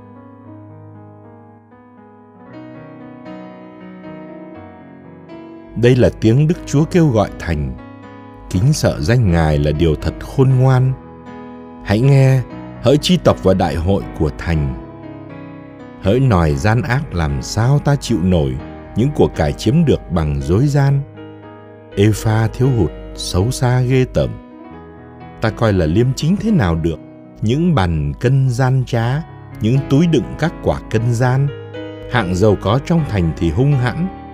Đây 5.86 5.95
là 5.95 6.10
tiếng 6.21 6.48
Đức 6.48 6.58
Chúa 6.65 6.86
kêu 6.86 7.08
gọi 7.08 7.30
thành. 7.39 7.78
Kính 8.50 8.74
sợ 8.74 9.02
danh 9.02 9.32
Ngài 9.32 9.58
là 9.58 9.71
điều 9.71 9.95
thật 9.95 10.13
khôn 10.19 10.50
ngoan. 10.50 10.93
Hãy 11.86 12.00
nghe, 12.00 12.41
hỡi 12.82 12.98
chi 12.98 13.17
tộc 13.24 13.43
và 13.43 13.54
đại 13.54 13.76
hội 13.76 14.04
của 14.19 14.30
thành. 14.38 14.91
Hỡi 16.02 16.19
nòi 16.19 16.56
gian 16.56 16.82
ác 16.82 17.13
làm 17.13 17.41
sao 17.41 17.80
ta 17.80 17.95
chịu 17.95 18.17
nổi 18.24 18.56
những 18.95 19.10
của 19.15 19.28
cải 19.28 19.54
chiếm 19.54 19.86
được 19.86 20.12
bằng 20.12 20.41
dối 20.41 20.67
gian. 20.67 21.02
Epha 21.95 22.48
thiếu 22.48 22.69
hụt, 22.78 22.91
xấu 23.15 23.52
xa 23.52 23.82
ghê 23.82 24.06
tởm. 24.13 24.30
Ta 25.41 25.50
coi 25.50 25.74
là 25.74 25.86
liêm 25.86 26.13
chính 26.15 26.36
thế 26.36 26.52
nào 26.52 26.76
được 26.76 27.00
những 27.41 27.76
bàn 27.76 28.13
cân 28.19 28.50
gian 28.50 28.84
trá, 28.86 29.21
những 29.62 29.78
túi 29.89 30.08
đựng 30.08 30.36
các 30.39 30.54
quả 30.63 30.80
cân 30.91 31.13
gian. 31.13 31.48
Hạng 32.12 32.36
giàu 32.36 32.58
có 32.62 32.80
trong 32.86 33.04
thành 33.10 33.32
thì 33.38 33.52
hung 33.52 33.71
hãn, 33.71 34.25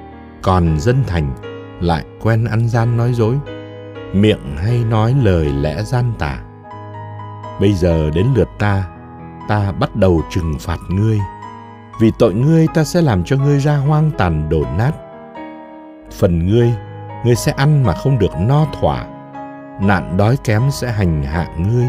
còn 0.41 0.79
dân 0.79 1.03
thành, 1.07 1.35
lại 1.81 2.05
quen 2.21 2.45
ăn 2.45 2.69
gian 2.69 2.97
nói 2.97 3.13
dối. 3.13 3.35
Miệng 4.13 4.57
hay 4.57 4.83
nói 4.89 5.15
lời 5.23 5.45
lẽ 5.45 5.83
gian 5.83 6.13
tả. 6.19 6.41
Bây 7.59 7.73
giờ 7.73 8.09
đến 8.09 8.27
lượt 8.35 8.49
ta 8.59 8.87
ta 9.47 9.71
bắt 9.71 9.95
đầu 9.95 10.21
trừng 10.29 10.55
phạt 10.59 10.79
ngươi. 10.89 11.19
Vì 11.99 12.11
tội 12.19 12.33
ngươi 12.33 12.67
ta 12.73 12.83
sẽ 12.83 13.01
làm 13.01 13.23
cho 13.23 13.37
ngươi 13.37 13.59
ra 13.59 13.77
hoang 13.77 14.11
tàn 14.17 14.49
đổ 14.49 14.65
nát. 14.77 14.91
Phần 16.11 16.47
ngươi 16.47 16.73
ngươi 17.25 17.35
sẽ 17.35 17.51
ăn 17.51 17.83
mà 17.83 17.93
không 17.93 18.19
được 18.19 18.31
no 18.39 18.65
thỏa. 18.79 19.05
Nạn 19.81 20.17
đói 20.17 20.37
kém 20.43 20.61
sẽ 20.71 20.91
hành 20.91 21.23
hạ 21.23 21.47
ngươi. 21.57 21.87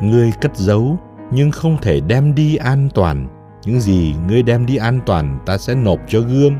Ngươi 0.00 0.32
cất 0.40 0.56
giấu, 0.56 0.98
nhưng 1.30 1.50
không 1.50 1.76
thể 1.82 2.00
đem 2.00 2.34
đi 2.34 2.56
an 2.56 2.88
toàn. 2.94 3.28
Những 3.64 3.80
gì 3.80 4.14
ngươi 4.28 4.42
đem 4.42 4.66
đi 4.66 4.76
an 4.76 5.00
toàn, 5.06 5.38
ta 5.46 5.58
sẽ 5.58 5.74
nộp 5.74 5.98
cho 6.08 6.20
gươm 6.20 6.52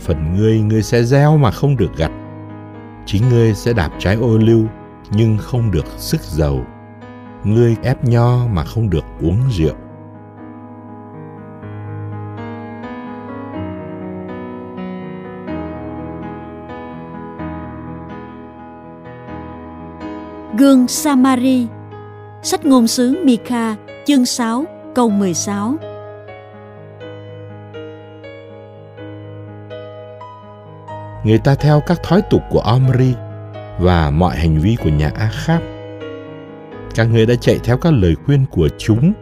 phần 0.00 0.36
ngươi 0.36 0.60
ngươi 0.60 0.82
sẽ 0.82 1.02
gieo 1.02 1.36
mà 1.36 1.50
không 1.50 1.76
được 1.76 1.96
gặt. 1.96 2.10
Chính 3.06 3.28
ngươi 3.28 3.54
sẽ 3.54 3.72
đạp 3.72 3.90
trái 3.98 4.14
ô 4.14 4.38
lưu, 4.38 4.64
nhưng 5.10 5.38
không 5.38 5.70
được 5.70 5.86
sức 5.96 6.20
dầu. 6.20 6.64
Ngươi 7.44 7.76
ép 7.82 8.04
nho 8.04 8.46
mà 8.46 8.64
không 8.64 8.90
được 8.90 9.04
uống 9.22 9.38
rượu. 9.50 9.74
Gương 20.58 20.88
Samari. 20.88 21.66
Sách 22.42 22.64
ngôn 22.64 22.86
sứ 22.86 23.24
Mika 23.24 23.76
chương 24.06 24.26
6 24.26 24.64
câu 24.94 25.10
16 25.10 25.76
Người 31.24 31.38
ta 31.38 31.54
theo 31.54 31.80
các 31.80 32.02
thói 32.02 32.22
tục 32.30 32.42
của 32.50 32.60
Omri 32.60 33.14
và 33.78 34.10
mọi 34.10 34.36
hành 34.36 34.60
vi 34.60 34.76
của 34.84 34.90
nhà 34.90 35.10
Akhab. 35.14 35.62
Các 36.94 37.04
ngươi 37.04 37.26
đã 37.26 37.34
chạy 37.34 37.58
theo 37.64 37.76
các 37.76 37.92
lời 37.92 38.14
khuyên 38.26 38.44
của 38.50 38.68
chúng, 38.78 39.12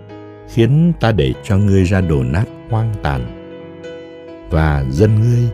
khiến 0.49 0.93
ta 1.01 1.13
để 1.13 1.33
cho 1.43 1.57
ngươi 1.57 1.85
ra 1.85 2.01
đổ 2.01 2.23
nát 2.23 2.45
hoang 2.71 2.95
tàn. 3.03 3.21
Và 4.51 4.85
dân 4.91 5.21
ngươi 5.21 5.49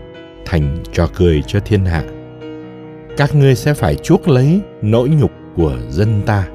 thành 0.45 0.79
trò 0.93 1.09
cười 1.17 1.43
cho 1.47 1.61
thiên 1.61 1.85
hạ. 1.85 2.03
Các 3.17 3.35
ngươi 3.35 3.55
sẽ 3.55 3.75
phải 3.75 3.95
chuốc 3.95 4.29
lấy 4.29 4.61
nỗi 4.83 5.09
nhục 5.09 5.31
của 5.57 5.77
dân 5.89 6.23
ta. 6.27 6.47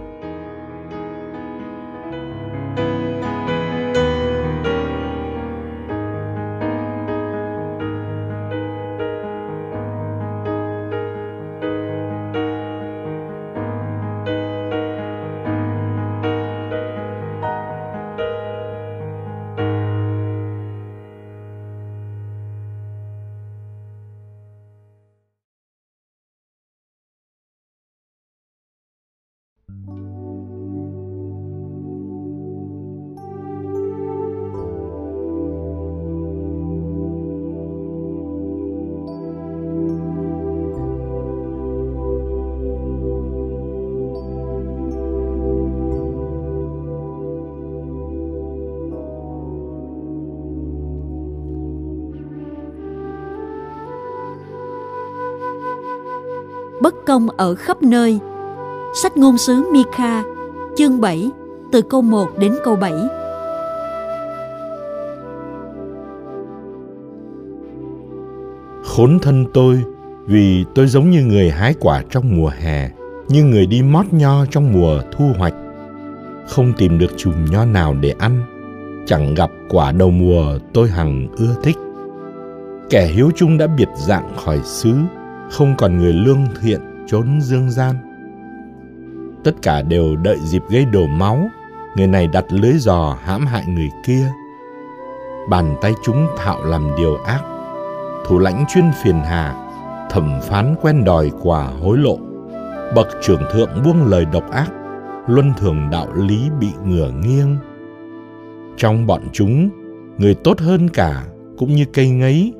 Công 57.05 57.29
ở 57.29 57.55
khắp 57.55 57.81
nơi. 57.81 58.19
Sách 59.01 59.17
ngôn 59.17 59.37
sứ 59.37 59.63
Mika, 59.71 60.23
chương 60.77 61.01
7, 61.01 61.31
từ 61.71 61.81
câu 61.81 62.01
1 62.01 62.29
đến 62.37 62.53
câu 62.63 62.75
7. 62.75 62.93
Khốn 68.85 69.19
thân 69.19 69.45
tôi, 69.53 69.83
vì 70.25 70.65
tôi 70.75 70.87
giống 70.87 71.09
như 71.09 71.21
người 71.21 71.49
hái 71.49 71.73
quả 71.79 72.03
trong 72.09 72.37
mùa 72.37 72.51
hè, 72.59 72.89
như 73.27 73.43
người 73.43 73.65
đi 73.65 73.81
mót 73.81 74.05
nho 74.11 74.45
trong 74.45 74.73
mùa 74.73 75.01
thu 75.11 75.25
hoạch. 75.37 75.53
Không 76.47 76.73
tìm 76.77 76.99
được 76.99 77.17
chùm 77.17 77.45
nho 77.45 77.65
nào 77.65 77.95
để 78.01 78.15
ăn, 78.19 78.43
chẳng 79.05 79.33
gặp 79.33 79.51
quả 79.69 79.91
đầu 79.91 80.11
mùa 80.11 80.57
tôi 80.73 80.89
hằng 80.89 81.27
ưa 81.37 81.55
thích. 81.63 81.77
Kẻ 82.89 83.05
hiếu 83.05 83.31
trung 83.35 83.57
đã 83.57 83.67
biệt 83.67 83.89
dạng 83.95 84.35
khỏi 84.45 84.59
xứ, 84.63 84.93
không 85.51 85.75
còn 85.77 85.97
người 85.97 86.13
lương 86.13 86.45
thiện 86.61 86.92
trốn 87.07 87.41
dương 87.41 87.71
gian. 87.71 87.95
Tất 89.43 89.51
cả 89.61 89.81
đều 89.81 90.15
đợi 90.15 90.37
dịp 90.43 90.61
gây 90.69 90.85
đổ 90.85 91.07
máu, 91.07 91.47
người 91.97 92.07
này 92.07 92.27
đặt 92.27 92.45
lưới 92.49 92.73
giò 92.73 93.17
hãm 93.23 93.45
hại 93.45 93.63
người 93.67 93.89
kia. 94.05 94.31
Bàn 95.49 95.75
tay 95.81 95.93
chúng 96.03 96.27
thạo 96.37 96.63
làm 96.63 96.87
điều 96.97 97.17
ác, 97.17 97.41
thủ 98.25 98.39
lãnh 98.39 98.65
chuyên 98.73 98.91
phiền 99.03 99.19
hà, 99.19 99.55
thẩm 100.09 100.39
phán 100.41 100.75
quen 100.81 101.03
đòi 101.03 101.31
quả 101.41 101.63
hối 101.63 101.97
lộ. 101.97 102.17
Bậc 102.95 103.07
trưởng 103.21 103.41
thượng 103.51 103.69
buông 103.83 104.05
lời 104.05 104.25
độc 104.25 104.51
ác, 104.51 104.71
luân 105.27 105.53
thường 105.57 105.89
đạo 105.91 106.07
lý 106.15 106.49
bị 106.59 106.67
ngửa 106.85 107.11
nghiêng. 107.11 107.57
Trong 108.77 109.07
bọn 109.07 109.21
chúng, 109.33 109.69
người 110.17 110.35
tốt 110.35 110.59
hơn 110.59 110.89
cả 110.89 111.23
cũng 111.57 111.75
như 111.75 111.85
cây 111.93 112.09
ngấy. 112.09 112.53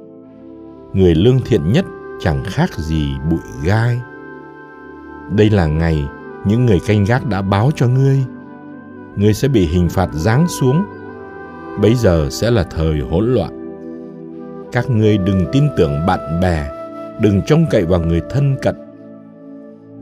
Người 0.94 1.16
lương 1.16 1.40
thiện 1.46 1.74
nhất 1.74 1.86
chẳng 2.20 2.44
khác 2.46 2.70
gì 2.74 3.12
bụi 3.30 3.40
gai 3.66 4.00
đây 5.32 5.50
là 5.50 5.68
ngày 5.68 6.08
những 6.46 6.66
người 6.66 6.80
canh 6.88 7.06
gác 7.06 7.28
đã 7.28 7.42
báo 7.42 7.72
cho 7.76 7.88
ngươi. 7.88 8.24
Ngươi 9.16 9.34
sẽ 9.34 9.48
bị 9.48 9.66
hình 9.66 9.90
phạt 9.90 10.10
giáng 10.14 10.48
xuống. 10.48 10.86
Bấy 11.82 11.96
giờ 11.96 12.28
sẽ 12.32 12.52
là 12.52 12.64
thời 12.64 13.00
hỗn 13.00 13.34
loạn. 13.34 13.60
Các 14.72 14.90
ngươi 14.90 15.18
đừng 15.18 15.46
tin 15.52 15.64
tưởng 15.78 16.06
bạn 16.08 16.40
bè, 16.42 16.70
đừng 17.22 17.42
trông 17.46 17.66
cậy 17.72 17.86
vào 17.86 18.00
người 18.00 18.22
thân 18.30 18.56
cận. 18.62 18.76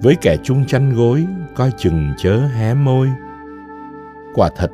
Với 0.01 0.15
kẻ 0.21 0.37
chung 0.43 0.65
chăn 0.65 0.93
gối, 0.95 1.25
coi 1.55 1.71
chừng 1.77 2.13
chớ 2.17 2.37
hé 2.37 2.73
môi. 2.73 3.07
Quả 4.35 4.49
thật, 4.57 4.71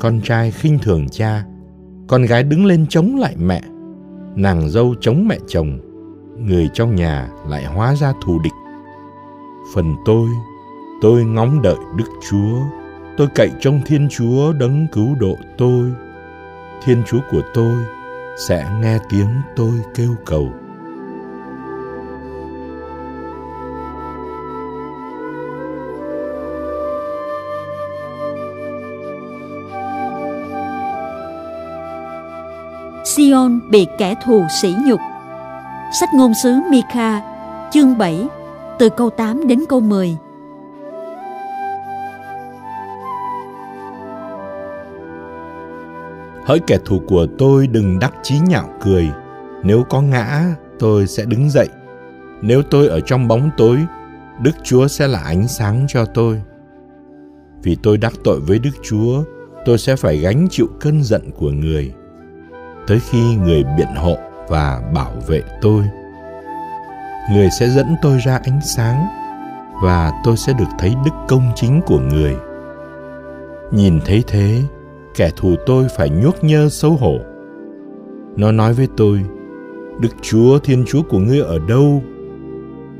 con 0.00 0.20
trai 0.20 0.50
khinh 0.50 0.78
thường 0.78 1.08
cha, 1.08 1.44
con 2.08 2.22
gái 2.22 2.42
đứng 2.42 2.66
lên 2.66 2.86
chống 2.88 3.16
lại 3.16 3.34
mẹ. 3.38 3.62
Nàng 4.34 4.68
dâu 4.68 4.94
chống 5.00 5.28
mẹ 5.28 5.38
chồng, 5.46 5.78
người 6.38 6.68
trong 6.74 6.94
nhà 6.94 7.28
lại 7.48 7.64
hóa 7.64 7.94
ra 7.94 8.12
thù 8.24 8.38
địch 8.44 8.52
phần 9.74 9.96
tôi 10.04 10.28
tôi 11.00 11.24
ngóng 11.24 11.62
đợi 11.62 11.76
đức 11.94 12.10
chúa. 12.30 12.58
Tôi 13.16 13.28
cậy 13.34 13.50
trong 13.60 13.80
thiên 13.86 14.08
chúa 14.10 14.52
đấng 14.52 14.86
cứu 14.92 15.14
độ 15.14 15.36
tôi. 15.58 15.92
Thiên 16.84 17.02
chúa 17.06 17.20
của 17.30 17.42
tôi 17.54 17.76
sẽ 18.48 18.66
nghe 18.80 18.98
tiếng 19.10 19.40
tôi 19.56 19.72
kêu 19.94 20.14
cầu. 20.26 20.52
Sion 33.04 33.60
bị 33.68 33.86
kẻ 33.98 34.14
thù 34.24 34.42
sỉ 34.62 34.74
nhục. 34.86 35.00
Sách 36.00 36.14
ngôn 36.14 36.32
sứ 36.42 36.54
Mika, 36.70 37.20
chương 37.70 37.98
7, 37.98 38.26
từ 38.78 38.88
câu 38.88 39.10
8 39.10 39.46
đến 39.46 39.64
câu 39.68 39.80
10. 39.80 40.16
Hỡi 46.44 46.60
kẻ 46.66 46.78
thù 46.84 47.00
của 47.06 47.26
tôi 47.38 47.66
đừng 47.66 47.98
đắc 47.98 48.14
chí 48.22 48.34
nhạo 48.48 48.68
cười, 48.80 49.10
nếu 49.62 49.82
có 49.88 50.00
ngã, 50.00 50.54
tôi 50.78 51.06
sẽ 51.06 51.24
đứng 51.24 51.50
dậy. 51.50 51.68
Nếu 52.42 52.62
tôi 52.62 52.88
ở 52.88 53.00
trong 53.00 53.28
bóng 53.28 53.50
tối, 53.56 53.78
Đức 54.40 54.52
Chúa 54.64 54.88
sẽ 54.88 55.08
là 55.08 55.18
ánh 55.18 55.48
sáng 55.48 55.86
cho 55.88 56.04
tôi. 56.04 56.42
Vì 57.62 57.76
tôi 57.82 57.98
đắc 57.98 58.12
tội 58.24 58.40
với 58.40 58.58
Đức 58.58 58.70
Chúa, 58.82 59.22
tôi 59.64 59.78
sẽ 59.78 59.96
phải 59.96 60.18
gánh 60.18 60.46
chịu 60.50 60.66
cơn 60.80 61.02
giận 61.02 61.30
của 61.38 61.50
người. 61.50 61.92
Tới 62.86 63.00
khi 63.10 63.36
người 63.36 63.64
biện 63.76 63.94
hộ 63.96 64.16
và 64.48 64.82
bảo 64.94 65.12
vệ 65.26 65.42
tôi 65.62 65.84
người 67.32 67.48
sẽ 67.50 67.68
dẫn 67.68 67.96
tôi 68.02 68.18
ra 68.18 68.40
ánh 68.44 68.60
sáng, 68.76 69.06
và 69.82 70.12
tôi 70.24 70.36
sẽ 70.36 70.52
được 70.52 70.68
thấy 70.78 70.94
đức 71.04 71.10
công 71.28 71.52
chính 71.54 71.80
của 71.86 72.00
người. 72.00 72.36
Nhìn 73.70 74.00
thấy 74.04 74.24
thế, 74.26 74.62
kẻ 75.14 75.30
thù 75.36 75.54
tôi 75.66 75.86
phải 75.96 76.10
nhuốc 76.10 76.44
nhơ 76.44 76.68
xấu 76.68 76.92
hổ. 76.92 77.18
Nó 78.36 78.52
nói 78.52 78.74
với 78.74 78.88
tôi, 78.96 79.24
đức 80.00 80.08
chúa, 80.22 80.58
thiên 80.58 80.84
chúa 80.86 81.02
của 81.02 81.18
ngươi 81.18 81.40
ở 81.40 81.58
đâu? 81.68 82.02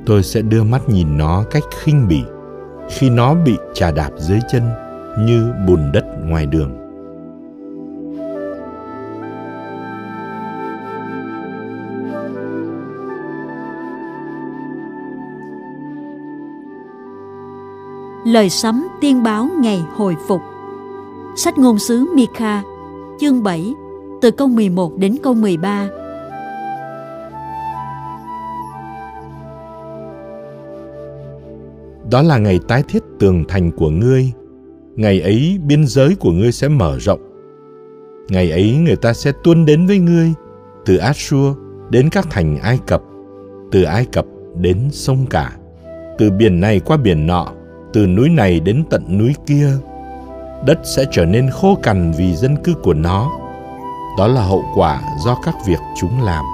Tôi 0.06 0.22
sẽ 0.22 0.42
đưa 0.42 0.62
mắt 0.62 0.88
nhìn 0.88 1.18
nó 1.18 1.44
cách 1.50 1.62
khinh 1.82 2.08
bỉ, 2.08 2.22
khi 2.90 3.10
nó 3.10 3.34
bị 3.34 3.56
trà 3.74 3.90
đạp 3.90 4.10
dưới 4.16 4.38
chân 4.52 4.62
như 5.18 5.52
bùn 5.66 5.92
đất 5.92 6.04
ngoài 6.24 6.46
đường. 6.46 6.85
Lời 18.26 18.50
sấm 18.50 18.86
tiên 19.00 19.22
báo 19.22 19.48
ngày 19.60 19.84
hồi 19.96 20.16
phục. 20.28 20.40
Sách 21.36 21.58
ngôn 21.58 21.78
sứ 21.78 22.06
Mika, 22.14 22.62
chương 23.20 23.42
7, 23.42 23.74
từ 24.22 24.30
câu 24.30 24.48
11 24.48 24.96
đến 24.98 25.16
câu 25.22 25.34
13. 25.34 25.88
Đó 32.10 32.22
là 32.22 32.38
ngày 32.38 32.60
tái 32.68 32.82
thiết 32.88 33.02
tường 33.18 33.44
thành 33.48 33.70
của 33.70 33.90
ngươi. 33.90 34.32
Ngày 34.96 35.20
ấy 35.20 35.58
biên 35.66 35.86
giới 35.86 36.14
của 36.14 36.32
ngươi 36.32 36.52
sẽ 36.52 36.68
mở 36.68 36.98
rộng. 36.98 37.20
Ngày 38.28 38.50
ấy 38.50 38.76
người 38.76 38.96
ta 38.96 39.12
sẽ 39.12 39.32
tuôn 39.44 39.66
đến 39.66 39.86
với 39.86 39.98
ngươi 39.98 40.32
từ 40.86 40.96
Assur 40.96 41.56
đến 41.90 42.08
các 42.10 42.26
thành 42.30 42.58
Ai 42.58 42.78
Cập, 42.86 43.02
từ 43.72 43.82
Ai 43.82 44.06
Cập 44.12 44.26
đến 44.60 44.88
sông 44.92 45.26
cả, 45.30 45.52
từ 46.18 46.30
biển 46.30 46.60
này 46.60 46.80
qua 46.80 46.96
biển 46.96 47.26
nọ, 47.26 47.52
từ 47.96 48.06
núi 48.06 48.28
này 48.28 48.60
đến 48.60 48.84
tận 48.90 49.18
núi 49.18 49.34
kia. 49.46 49.68
Đất 50.66 50.78
sẽ 50.96 51.04
trở 51.12 51.24
nên 51.24 51.50
khô 51.50 51.78
cằn 51.82 52.12
vì 52.16 52.34
dân 52.34 52.56
cư 52.56 52.74
của 52.82 52.94
nó. 52.94 53.30
Đó 54.18 54.26
là 54.26 54.42
hậu 54.42 54.64
quả 54.74 55.02
do 55.24 55.38
các 55.44 55.54
việc 55.66 55.78
chúng 56.00 56.22
làm. 56.22 56.44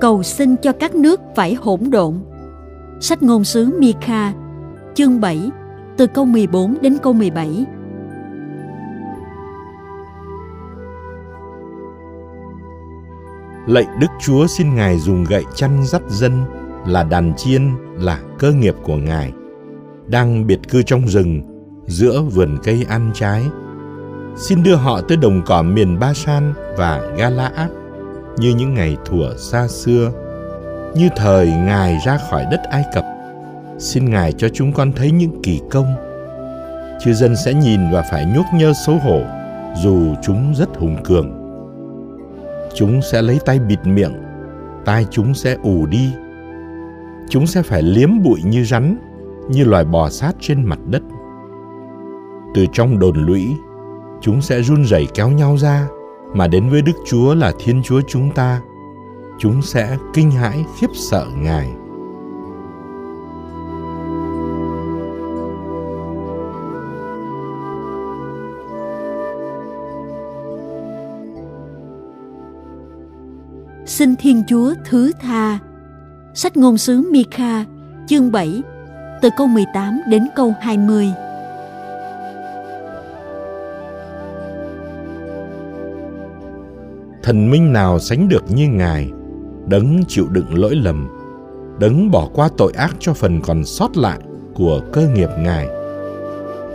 cầu 0.00 0.22
xin 0.22 0.56
cho 0.56 0.72
các 0.72 0.94
nước 0.94 1.20
phải 1.34 1.54
hỗn 1.54 1.80
độn. 1.90 2.14
Sách 3.00 3.22
ngôn 3.22 3.44
sứ 3.44 3.78
Mika, 3.78 4.32
chương 4.94 5.20
7, 5.20 5.50
từ 5.96 6.06
câu 6.06 6.24
14 6.24 6.76
đến 6.80 6.96
câu 7.02 7.12
17. 7.12 7.66
Lạy 13.70 13.86
Đức 14.00 14.06
Chúa 14.20 14.46
xin 14.46 14.74
Ngài 14.74 14.98
dùng 14.98 15.24
gậy 15.24 15.44
chăn 15.54 15.84
dắt 15.84 16.02
dân 16.08 16.44
là 16.86 17.02
đàn 17.02 17.34
chiên 17.36 17.70
là 17.98 18.20
cơ 18.38 18.52
nghiệp 18.52 18.74
của 18.82 18.96
Ngài, 18.96 19.32
đang 20.06 20.46
biệt 20.46 20.58
cư 20.68 20.82
trong 20.82 21.08
rừng, 21.08 21.42
giữa 21.86 22.22
vườn 22.22 22.58
cây 22.62 22.86
ăn 22.88 23.10
trái. 23.14 23.42
Xin 24.36 24.62
đưa 24.62 24.74
họ 24.74 25.00
tới 25.00 25.16
đồng 25.16 25.42
cỏ 25.46 25.62
miền 25.62 25.98
Ba 25.98 26.14
San 26.14 26.52
và 26.76 27.00
Galaad 27.16 27.70
như 28.38 28.54
những 28.54 28.74
ngày 28.74 28.96
thuở 29.04 29.36
xa 29.36 29.68
xưa, 29.68 30.12
như 30.94 31.08
thời 31.16 31.46
Ngài 31.46 31.98
ra 32.06 32.18
khỏi 32.30 32.46
đất 32.50 32.60
Ai 32.70 32.84
Cập. 32.94 33.04
Xin 33.78 34.10
Ngài 34.10 34.32
cho 34.32 34.48
chúng 34.48 34.72
con 34.72 34.92
thấy 34.92 35.10
những 35.10 35.42
kỳ 35.42 35.60
công. 35.70 35.94
Chư 37.04 37.12
dân 37.12 37.36
sẽ 37.44 37.54
nhìn 37.54 37.80
và 37.92 38.02
phải 38.10 38.26
nhúc 38.36 38.46
nhơ 38.54 38.72
xấu 38.86 38.96
hổ, 38.96 39.20
dù 39.82 40.14
chúng 40.22 40.54
rất 40.54 40.68
hùng 40.76 40.96
cường. 41.04 41.39
Chúng 42.74 43.02
sẽ 43.12 43.22
lấy 43.22 43.40
tay 43.46 43.58
bịt 43.58 43.78
miệng, 43.84 44.22
tai 44.84 45.06
chúng 45.10 45.34
sẽ 45.34 45.56
ù 45.62 45.86
đi. 45.86 46.12
Chúng 47.28 47.46
sẽ 47.46 47.62
phải 47.62 47.82
liếm 47.82 48.22
bụi 48.22 48.40
như 48.44 48.64
rắn, 48.64 48.96
như 49.48 49.64
loài 49.64 49.84
bò 49.84 50.08
sát 50.10 50.32
trên 50.40 50.64
mặt 50.64 50.78
đất. 50.86 51.02
Từ 52.54 52.66
trong 52.72 52.98
đồn 52.98 53.26
lũy, 53.26 53.56
chúng 54.20 54.40
sẽ 54.42 54.62
run 54.62 54.84
rẩy 54.84 55.06
kéo 55.14 55.30
nhau 55.30 55.56
ra, 55.56 55.88
mà 56.34 56.46
đến 56.46 56.68
với 56.68 56.82
Đức 56.82 56.92
Chúa 57.06 57.34
là 57.34 57.52
Thiên 57.58 57.82
Chúa 57.82 58.00
chúng 58.08 58.30
ta, 58.30 58.60
chúng 59.38 59.62
sẽ 59.62 59.96
kinh 60.14 60.30
hãi 60.30 60.64
khiếp 60.78 60.90
sợ 60.94 61.26
Ngài. 61.36 61.68
Xin 73.90 74.16
Thiên 74.16 74.42
Chúa 74.48 74.74
thứ 74.84 75.12
tha. 75.20 75.58
Sách 76.34 76.56
ngôn 76.56 76.78
sứ 76.78 77.10
Mika, 77.12 77.64
chương 78.06 78.32
7, 78.32 78.62
từ 79.22 79.28
câu 79.36 79.46
18 79.46 80.00
đến 80.08 80.28
câu 80.36 80.54
20. 80.60 81.08
thần 87.22 87.50
minh 87.50 87.72
nào 87.72 87.98
sánh 87.98 88.28
được 88.28 88.44
như 88.48 88.68
ngài 88.68 89.10
đấng 89.66 90.04
chịu 90.08 90.26
đựng 90.28 90.58
lỗi 90.58 90.74
lầm 90.74 91.08
đấng 91.80 92.10
bỏ 92.10 92.28
qua 92.34 92.48
tội 92.56 92.72
ác 92.72 92.96
cho 92.98 93.14
phần 93.14 93.40
còn 93.42 93.64
sót 93.64 93.96
lại 93.96 94.18
của 94.54 94.80
cơ 94.92 95.08
nghiệp 95.08 95.30
ngài 95.38 95.68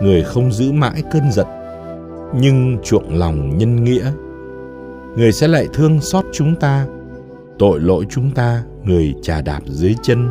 người 0.02 0.22
không 0.22 0.52
giữ 0.52 0.72
mãi 0.72 1.02
cơn 1.12 1.32
giận 1.32 1.46
nhưng 2.40 2.78
chuộng 2.84 3.18
lòng 3.18 3.58
nhân 3.58 3.84
nghĩa 3.84 4.12
người 5.16 5.32
sẽ 5.32 5.48
lại 5.48 5.68
thương 5.72 6.00
xót 6.00 6.24
chúng 6.32 6.54
ta 6.56 6.86
tội 7.58 7.80
lỗi 7.80 8.04
chúng 8.10 8.30
ta, 8.30 8.62
người 8.84 9.14
trà 9.22 9.40
đạp 9.40 9.60
dưới 9.66 9.94
chân 10.02 10.28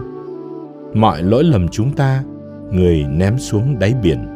mọi 0.93 1.23
lỗi 1.23 1.43
lầm 1.43 1.67
chúng 1.67 1.91
ta, 1.91 2.23
người 2.71 3.03
ném 3.03 3.37
xuống 3.37 3.79
đáy 3.79 3.93
biển 4.03 4.35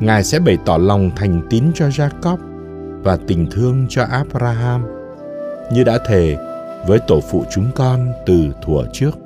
ngài 0.00 0.24
sẽ 0.24 0.38
bày 0.38 0.58
tỏ 0.64 0.78
lòng 0.78 1.10
thành 1.16 1.42
tín 1.50 1.64
cho 1.74 1.86
jacob 1.86 2.36
và 3.02 3.18
tình 3.26 3.46
thương 3.50 3.86
cho 3.88 4.04
Abraham, 4.04 4.84
như 5.72 5.84
đã 5.84 5.98
thề 6.06 6.36
với 6.86 6.98
tổ 6.98 7.20
phụ 7.20 7.44
chúng 7.50 7.66
con 7.74 8.12
từ 8.26 8.34
thuở 8.62 8.84
trước. 8.92 9.18